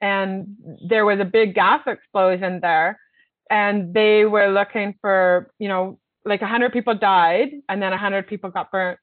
And 0.00 0.56
there 0.88 1.04
was 1.04 1.18
a 1.20 1.24
big 1.24 1.54
gas 1.54 1.80
explosion 1.86 2.60
there. 2.60 2.98
And 3.50 3.92
they 3.92 4.24
were 4.24 4.48
looking 4.48 4.94
for, 5.00 5.50
you 5.58 5.68
know, 5.68 5.98
like 6.24 6.40
100 6.40 6.72
people 6.72 6.94
died 6.94 7.50
and 7.68 7.82
then 7.82 7.90
100 7.90 8.26
people 8.26 8.50
got 8.50 8.70
burnt. 8.70 8.98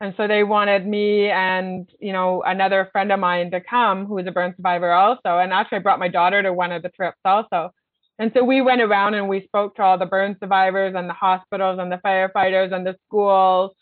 And 0.00 0.14
so 0.16 0.26
they 0.26 0.42
wanted 0.42 0.86
me 0.86 1.30
and, 1.30 1.88
you 2.00 2.12
know, 2.12 2.42
another 2.42 2.88
friend 2.90 3.12
of 3.12 3.20
mine 3.20 3.52
to 3.52 3.60
come 3.60 4.06
who 4.06 4.14
was 4.14 4.26
a 4.26 4.32
burn 4.32 4.52
survivor 4.56 4.90
also. 4.90 5.38
And 5.38 5.52
actually 5.52 5.78
I 5.78 5.82
brought 5.82 6.00
my 6.00 6.08
daughter 6.08 6.42
to 6.42 6.52
one 6.52 6.72
of 6.72 6.82
the 6.82 6.88
trips 6.88 7.18
also. 7.24 7.72
And 8.18 8.30
so 8.34 8.44
we 8.44 8.60
went 8.60 8.80
around 8.80 9.14
and 9.14 9.28
we 9.28 9.42
spoke 9.42 9.76
to 9.76 9.82
all 9.82 9.98
the 9.98 10.06
burn 10.06 10.36
survivors 10.38 10.94
and 10.96 11.08
the 11.08 11.14
hospitals 11.14 11.78
and 11.80 11.90
the 11.90 12.00
firefighters 12.04 12.72
and 12.72 12.86
the 12.86 12.96
schools 13.06 13.74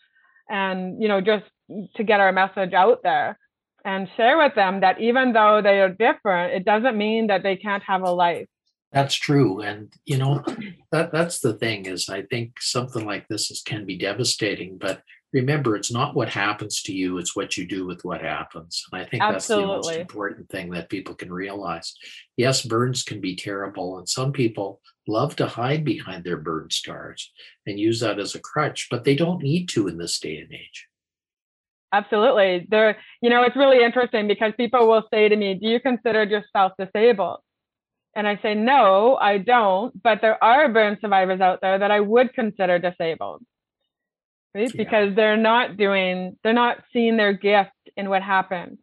and, 0.49 1.01
you 1.01 1.07
know, 1.07 1.21
just 1.21 1.45
to 1.95 2.03
get 2.03 2.19
our 2.19 2.31
message 2.31 2.73
out 2.73 2.99
there 3.03 3.37
and 3.83 4.07
share 4.15 4.37
with 4.37 4.55
them 4.55 4.81
that 4.81 4.99
even 4.99 5.33
though 5.33 5.61
they 5.61 5.79
are 5.79 5.89
different, 5.89 6.53
it 6.53 6.65
doesn't 6.65 6.97
mean 6.97 7.27
that 7.27 7.43
they 7.43 7.55
can't 7.55 7.83
have 7.83 8.01
a 8.03 8.11
life. 8.11 8.47
That's 8.91 9.15
true. 9.15 9.61
And, 9.61 9.93
you 10.05 10.17
know, 10.17 10.43
that, 10.91 11.11
that's 11.11 11.39
the 11.39 11.53
thing 11.53 11.85
is 11.85 12.09
I 12.09 12.23
think 12.23 12.61
something 12.61 13.05
like 13.05 13.27
this 13.27 13.51
is, 13.51 13.61
can 13.61 13.85
be 13.85 13.97
devastating, 13.97 14.77
but 14.77 15.01
remember 15.33 15.75
it's 15.75 15.91
not 15.91 16.15
what 16.15 16.29
happens 16.29 16.81
to 16.81 16.93
you 16.93 17.17
it's 17.17 17.35
what 17.35 17.57
you 17.57 17.65
do 17.65 17.85
with 17.85 18.03
what 18.03 18.21
happens 18.21 18.85
and 18.91 19.01
i 19.01 19.05
think 19.05 19.23
Absolutely. 19.23 19.73
that's 19.75 19.87
the 19.87 19.91
most 19.91 19.99
important 19.99 20.49
thing 20.49 20.69
that 20.69 20.89
people 20.89 21.15
can 21.15 21.31
realize 21.31 21.95
yes 22.37 22.63
burns 22.63 23.03
can 23.03 23.21
be 23.21 23.35
terrible 23.35 23.97
and 23.97 24.07
some 24.07 24.31
people 24.31 24.81
love 25.07 25.35
to 25.35 25.47
hide 25.47 25.83
behind 25.83 26.23
their 26.23 26.37
burn 26.37 26.69
scars 26.69 27.31
and 27.65 27.79
use 27.79 27.99
that 27.99 28.19
as 28.19 28.35
a 28.35 28.39
crutch 28.39 28.87
but 28.91 29.03
they 29.03 29.15
don't 29.15 29.41
need 29.41 29.67
to 29.69 29.87
in 29.87 29.97
this 29.97 30.19
day 30.19 30.37
and 30.37 30.53
age 30.53 30.87
Absolutely. 31.93 32.67
There, 32.69 32.97
you 33.21 33.29
know, 33.29 33.43
it's 33.43 33.57
really 33.57 33.83
interesting 33.83 34.25
because 34.25 34.53
people 34.55 34.87
will 34.87 35.03
say 35.13 35.27
to 35.27 35.35
me, 35.35 35.55
Do 35.55 35.67
you 35.67 35.81
consider 35.81 36.23
yourself 36.23 36.71
disabled? 36.79 37.39
And 38.15 38.25
I 38.25 38.39
say, 38.41 38.55
No, 38.55 39.17
I 39.17 39.39
don't. 39.39 40.01
But 40.01 40.21
there 40.21 40.41
are 40.41 40.69
burn 40.69 40.97
survivors 41.01 41.41
out 41.41 41.59
there 41.61 41.79
that 41.79 41.91
I 41.91 41.99
would 41.99 42.33
consider 42.33 42.79
disabled 42.79 43.43
right? 44.53 44.71
Yeah. 44.73 44.83
Because 44.83 45.15
they're 45.15 45.37
not 45.37 45.77
doing, 45.77 46.37
they're 46.43 46.53
not 46.53 46.77
seeing 46.93 47.17
their 47.17 47.33
gift 47.33 47.71
in 47.97 48.09
what 48.09 48.21
happened. 48.21 48.77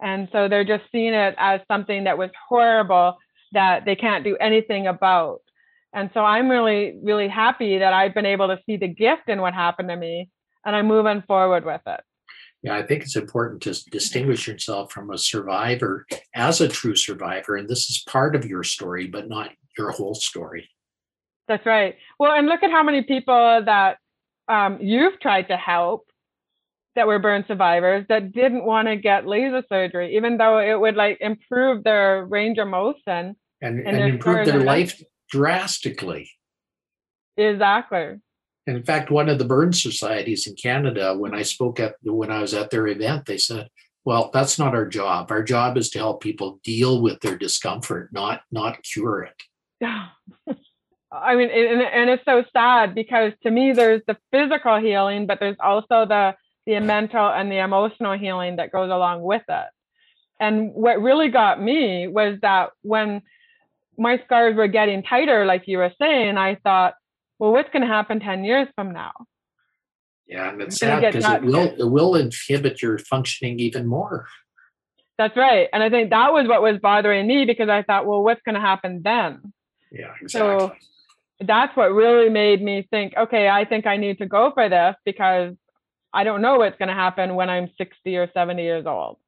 And 0.00 0.28
so 0.32 0.48
they're 0.48 0.64
just 0.64 0.84
seeing 0.90 1.14
it 1.14 1.34
as 1.38 1.60
something 1.68 2.04
that 2.04 2.18
was 2.18 2.30
horrible 2.48 3.18
that 3.52 3.84
they 3.84 3.94
can't 3.94 4.24
do 4.24 4.36
anything 4.36 4.86
about. 4.86 5.40
And 5.92 6.10
so 6.14 6.20
I'm 6.20 6.48
really, 6.48 6.98
really 7.02 7.28
happy 7.28 7.78
that 7.78 7.92
I've 7.92 8.14
been 8.14 8.26
able 8.26 8.48
to 8.48 8.58
see 8.66 8.76
the 8.76 8.88
gift 8.88 9.28
in 9.28 9.40
what 9.40 9.54
happened 9.54 9.90
to 9.90 9.96
me 9.96 10.30
and 10.64 10.74
I'm 10.74 10.86
moving 10.86 11.22
forward 11.26 11.64
with 11.64 11.82
it. 11.86 12.00
Yeah, 12.62 12.76
I 12.76 12.82
think 12.82 13.02
it's 13.02 13.16
important 13.16 13.62
to 13.62 13.90
distinguish 13.90 14.46
yourself 14.46 14.92
from 14.92 15.10
a 15.10 15.18
survivor 15.18 16.06
as 16.34 16.60
a 16.60 16.68
true 16.68 16.94
survivor. 16.94 17.56
And 17.56 17.68
this 17.68 17.90
is 17.90 18.04
part 18.06 18.36
of 18.36 18.46
your 18.46 18.62
story, 18.62 19.08
but 19.08 19.28
not 19.28 19.50
your 19.76 19.90
whole 19.90 20.14
story. 20.14 20.70
That's 21.48 21.66
right. 21.66 21.96
Well, 22.20 22.32
and 22.32 22.46
look 22.46 22.62
at 22.62 22.70
how 22.70 22.84
many 22.84 23.02
people 23.02 23.62
that 23.66 23.98
um, 24.48 24.78
you've 24.80 25.20
tried 25.20 25.48
to 25.48 25.56
help 25.56 26.06
that 26.94 27.06
were 27.06 27.18
burn 27.18 27.44
survivors 27.48 28.04
that 28.08 28.32
didn't 28.32 28.64
want 28.64 28.88
to 28.88 28.96
get 28.96 29.26
laser 29.26 29.62
surgery, 29.68 30.16
even 30.16 30.36
though 30.36 30.58
it 30.58 30.78
would 30.78 30.96
like 30.96 31.18
improve 31.20 31.84
their 31.84 32.24
range 32.26 32.58
of 32.58 32.68
motion 32.68 33.36
and, 33.60 33.80
and, 33.80 33.96
and 33.96 34.14
improve 34.14 34.46
their 34.46 34.62
life 34.62 35.02
drastically. 35.30 36.30
Exactly. 37.36 38.18
And 38.66 38.76
in 38.76 38.82
fact, 38.82 39.10
one 39.10 39.28
of 39.28 39.38
the 39.38 39.44
burn 39.44 39.72
societies 39.72 40.46
in 40.46 40.54
Canada, 40.54 41.16
when 41.16 41.34
I 41.34 41.42
spoke 41.42 41.80
at 41.80 41.94
when 42.02 42.30
I 42.30 42.40
was 42.40 42.54
at 42.54 42.70
their 42.70 42.86
event, 42.86 43.26
they 43.26 43.38
said, 43.38 43.68
"Well, 44.04 44.30
that's 44.32 44.58
not 44.58 44.74
our 44.74 44.86
job. 44.86 45.32
Our 45.32 45.42
job 45.42 45.76
is 45.76 45.90
to 45.90 45.98
help 45.98 46.22
people 46.22 46.60
deal 46.62 47.02
with 47.02 47.20
their 47.20 47.36
discomfort, 47.36 48.10
not 48.12 48.42
not 48.52 48.82
cure 48.82 49.22
it." 49.22 49.42
I 51.12 51.36
mean, 51.36 51.50
and, 51.50 51.82
and 51.82 52.10
it's 52.10 52.24
so 52.24 52.44
sad 52.52 52.94
because 52.94 53.32
to 53.42 53.50
me, 53.50 53.72
there's 53.72 54.00
the 54.06 54.16
physical 54.30 54.78
healing, 54.80 55.26
but 55.26 55.40
there's 55.40 55.56
also 55.60 56.06
the 56.06 56.34
the 56.66 56.78
mental 56.80 57.28
and 57.28 57.50
the 57.50 57.58
emotional 57.58 58.16
healing 58.16 58.56
that 58.56 58.70
goes 58.70 58.90
along 58.90 59.22
with 59.22 59.42
it. 59.48 59.66
And 60.38 60.72
what 60.72 61.00
really 61.02 61.28
got 61.28 61.60
me 61.60 62.08
was 62.08 62.38
that 62.42 62.70
when 62.82 63.22
my 63.98 64.20
scars 64.24 64.56
were 64.56 64.68
getting 64.68 65.02
tighter, 65.02 65.44
like 65.44 65.64
you 65.66 65.78
were 65.78 65.92
saying, 66.00 66.36
I 66.36 66.56
thought, 66.56 66.94
well, 67.38 67.52
what's 67.52 67.70
going 67.70 67.82
to 67.82 67.88
happen 67.88 68.20
10 68.20 68.44
years 68.44 68.68
from 68.74 68.92
now? 68.92 69.12
Yeah, 70.26 70.50
and 70.50 70.62
it's 70.62 70.78
sad 70.78 71.00
because 71.00 71.24
it 71.24 71.42
will, 71.42 71.74
it 71.78 71.90
will 71.90 72.14
inhibit 72.14 72.80
your 72.80 72.98
functioning 72.98 73.58
even 73.58 73.86
more. 73.86 74.26
That's 75.18 75.36
right. 75.36 75.68
And 75.72 75.82
I 75.82 75.90
think 75.90 76.10
that 76.10 76.32
was 76.32 76.48
what 76.48 76.62
was 76.62 76.78
bothering 76.80 77.26
me 77.26 77.44
because 77.44 77.68
I 77.68 77.82
thought, 77.82 78.06
well, 78.06 78.22
what's 78.22 78.40
going 78.42 78.54
to 78.54 78.60
happen 78.60 79.02
then? 79.04 79.52
Yeah, 79.90 80.12
exactly. 80.20 80.28
So 80.30 80.72
that's 81.46 81.76
what 81.76 81.92
really 81.92 82.28
made 82.28 82.62
me 82.62 82.86
think, 82.90 83.14
okay, 83.16 83.48
I 83.48 83.64
think 83.64 83.86
I 83.86 83.96
need 83.96 84.18
to 84.18 84.26
go 84.26 84.50
for 84.52 84.68
this 84.68 84.96
because 85.04 85.54
I 86.12 86.24
don't 86.24 86.42
know 86.42 86.58
what's 86.58 86.76
going 86.78 86.88
to 86.88 86.94
happen 86.94 87.34
when 87.34 87.48
I'm 87.48 87.70
60 87.78 88.16
or 88.16 88.30
70 88.32 88.62
years 88.62 88.86
old. 88.86 89.18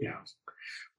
Yeah. 0.00 0.18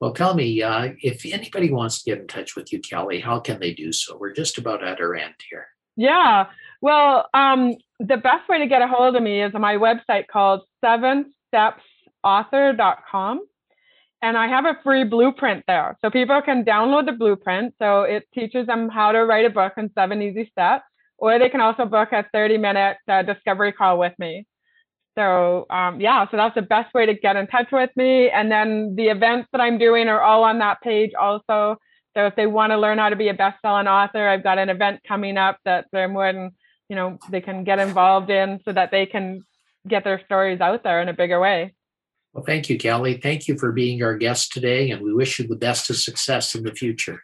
Well, 0.00 0.12
tell 0.12 0.34
me, 0.34 0.62
uh, 0.62 0.92
if 1.00 1.24
anybody 1.26 1.70
wants 1.70 2.02
to 2.02 2.10
get 2.10 2.18
in 2.20 2.26
touch 2.26 2.56
with 2.56 2.72
you, 2.72 2.80
Kelly, 2.80 3.20
how 3.20 3.38
can 3.38 3.60
they 3.60 3.74
do 3.74 3.92
so? 3.92 4.16
We're 4.16 4.32
just 4.32 4.58
about 4.58 4.82
at 4.82 5.00
our 5.00 5.14
end 5.14 5.34
here. 5.48 5.68
Yeah. 5.96 6.46
Well, 6.80 7.28
um, 7.34 7.76
the 7.98 8.16
best 8.16 8.48
way 8.48 8.58
to 8.58 8.66
get 8.66 8.82
a 8.82 8.88
hold 8.88 9.14
of 9.14 9.22
me 9.22 9.40
is 9.42 9.54
on 9.54 9.60
my 9.60 9.76
website 9.76 10.26
called 10.28 10.62
sevenstepsauthor.com 10.84 13.40
and 14.22 14.36
I 14.36 14.48
have 14.48 14.66
a 14.66 14.78
free 14.84 15.04
blueprint 15.04 15.64
there. 15.66 15.96
So 16.00 16.10
people 16.10 16.40
can 16.42 16.64
download 16.64 17.06
the 17.06 17.12
blueprint. 17.12 17.74
So 17.78 18.02
it 18.02 18.24
teaches 18.34 18.66
them 18.66 18.88
how 18.88 19.12
to 19.12 19.24
write 19.24 19.46
a 19.46 19.50
book 19.50 19.72
in 19.76 19.90
seven 19.94 20.20
easy 20.22 20.48
steps, 20.50 20.84
or 21.18 21.38
they 21.38 21.48
can 21.48 21.60
also 21.60 21.86
book 21.86 22.12
a 22.12 22.26
30 22.32 22.58
minute 22.58 22.98
uh, 23.08 23.22
discovery 23.22 23.72
call 23.72 23.98
with 23.98 24.12
me. 24.18 24.46
So 25.16 25.66
um, 25.70 26.00
yeah, 26.00 26.26
so 26.30 26.36
that's 26.36 26.54
the 26.54 26.62
best 26.62 26.94
way 26.94 27.06
to 27.06 27.14
get 27.14 27.36
in 27.36 27.46
touch 27.46 27.68
with 27.72 27.90
me. 27.96 28.30
And 28.30 28.50
then 28.50 28.94
the 28.96 29.08
events 29.08 29.48
that 29.52 29.60
I'm 29.60 29.78
doing 29.78 30.08
are 30.08 30.20
all 30.20 30.44
on 30.44 30.58
that 30.58 30.80
page 30.82 31.12
also. 31.18 31.76
So 32.16 32.26
if 32.26 32.36
they 32.36 32.46
want 32.46 32.72
to 32.72 32.78
learn 32.78 32.98
how 32.98 33.08
to 33.08 33.16
be 33.16 33.28
a 33.28 33.34
best-selling 33.34 33.86
author, 33.86 34.26
I've 34.26 34.42
got 34.42 34.58
an 34.58 34.68
event 34.68 35.00
coming 35.06 35.36
up 35.36 35.58
that 35.64 35.86
they're 35.92 36.08
more 36.08 36.32
than, 36.32 36.50
you 36.88 36.96
know, 36.96 37.18
they 37.30 37.40
can 37.40 37.64
get 37.64 37.78
involved 37.78 38.30
in 38.30 38.58
so 38.64 38.72
that 38.72 38.90
they 38.90 39.06
can 39.06 39.42
get 39.86 40.04
their 40.04 40.20
stories 40.24 40.60
out 40.60 40.82
there 40.82 41.00
in 41.00 41.08
a 41.08 41.12
bigger 41.12 41.40
way. 41.40 41.74
Well, 42.32 42.44
thank 42.44 42.70
you, 42.70 42.78
Kelly. 42.78 43.18
Thank 43.20 43.48
you 43.48 43.58
for 43.58 43.72
being 43.72 44.02
our 44.02 44.16
guest 44.16 44.52
today, 44.52 44.90
and 44.90 45.02
we 45.02 45.12
wish 45.12 45.38
you 45.38 45.48
the 45.48 45.56
best 45.56 45.90
of 45.90 45.96
success 45.96 46.54
in 46.54 46.62
the 46.62 46.72
future. 46.72 47.22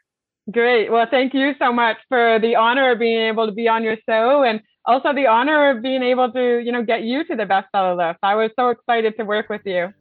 Great. 0.51 0.91
Well, 0.91 1.07
thank 1.11 1.35
you 1.35 1.55
so 1.59 1.73
much 1.73 1.97
for 2.09 2.39
the 2.41 2.57
honor 2.57 2.93
of 2.93 2.99
being 2.99 3.21
able 3.21 3.47
to 3.47 3.53
be 3.53 3.69
on 3.69 3.83
your 3.83 3.97
show 4.09 4.43
and 4.43 4.61
also 4.85 5.13
the 5.13 5.27
honor 5.27 5.71
of 5.71 5.83
being 5.83 6.03
able 6.03 6.31
to, 6.33 6.59
you 6.59 6.71
know, 6.71 6.85
get 6.85 7.03
you 7.03 7.25
to 7.25 7.37
the 7.37 7.45
bestseller 7.45 7.97
list. 7.97 8.19
I 8.23 8.37
was 8.37 8.51
so 8.59 8.71
excited 8.71 9.17
to 9.19 9.25
work 9.25 9.49
with 9.49 9.63
you. 9.65 9.93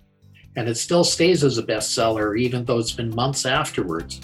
And 0.55 0.69
it 0.69 0.77
still 0.77 1.03
stays 1.03 1.43
as 1.43 1.57
a 1.57 1.63
bestseller, 1.63 2.39
even 2.39 2.63
though 2.63 2.79
it's 2.79 2.93
been 2.93 3.13
months 3.13 3.45
afterwards. 3.45 4.21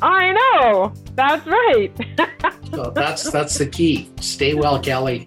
I 0.00 0.32
know. 0.32 0.92
That's 1.14 1.46
right. 1.46 1.92
so 2.70 2.90
that's 2.94 3.30
that's 3.30 3.58
the 3.58 3.66
key. 3.66 4.10
Stay 4.20 4.54
well, 4.54 4.80
Kelly. 4.80 5.26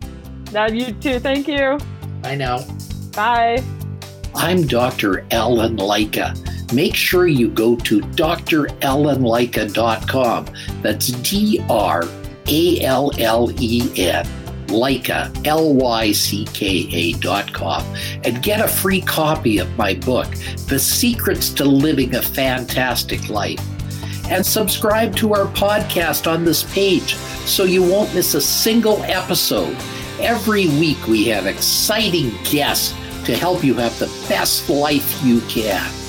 That 0.52 0.76
you 0.76 0.94
too. 0.94 1.20
Thank 1.20 1.48
you. 1.48 1.78
I 2.24 2.36
know. 2.36 2.66
Bye. 3.14 3.64
I'm 4.38 4.66
Dr. 4.68 5.26
Alan 5.32 5.78
Lycka. 5.78 6.72
Make 6.72 6.94
sure 6.94 7.26
you 7.26 7.50
go 7.50 7.76
to 7.76 8.02
dralanlycka.com. 8.02 10.46
That's 10.84 11.08
D 11.08 11.66
R 11.68 12.04
A 12.46 12.82
L 12.82 13.12
L 13.18 13.52
E 13.60 13.92
N, 13.98 14.28
Lycka, 14.68 15.48
L 15.48 15.74
Y 15.74 16.12
C 16.12 16.46
K 16.54 16.88
A 16.94 17.14
dot 17.14 17.52
com, 17.52 17.84
and 18.24 18.44
get 18.44 18.62
a 18.62 18.68
free 18.68 19.02
copy 19.02 19.58
of 19.58 19.76
my 19.76 19.96
book, 19.96 20.28
The 20.68 20.78
Secrets 20.78 21.50
to 21.54 21.66
Living 21.66 22.14
a 22.14 22.22
Fantastic 22.22 23.30
Life. 23.30 23.60
And 24.30 24.46
subscribe 24.46 25.16
to 25.16 25.34
our 25.34 25.48
podcast 25.48 26.32
on 26.32 26.46
this 26.46 26.62
page 26.76 27.16
so 27.16 27.64
you 27.64 27.82
won't 27.82 28.14
miss 28.14 28.36
a 28.36 28.42
single 28.42 29.02
episode. 29.06 29.76
Every 30.20 30.68
week 30.68 31.08
we 31.08 31.26
have 31.26 31.48
exciting 31.48 32.32
guests 32.44 32.94
to 33.28 33.36
help 33.36 33.62
you 33.62 33.74
have 33.74 34.00
the 34.00 34.08
best 34.30 34.70
life 34.70 35.22
you 35.22 35.42
can. 35.42 36.07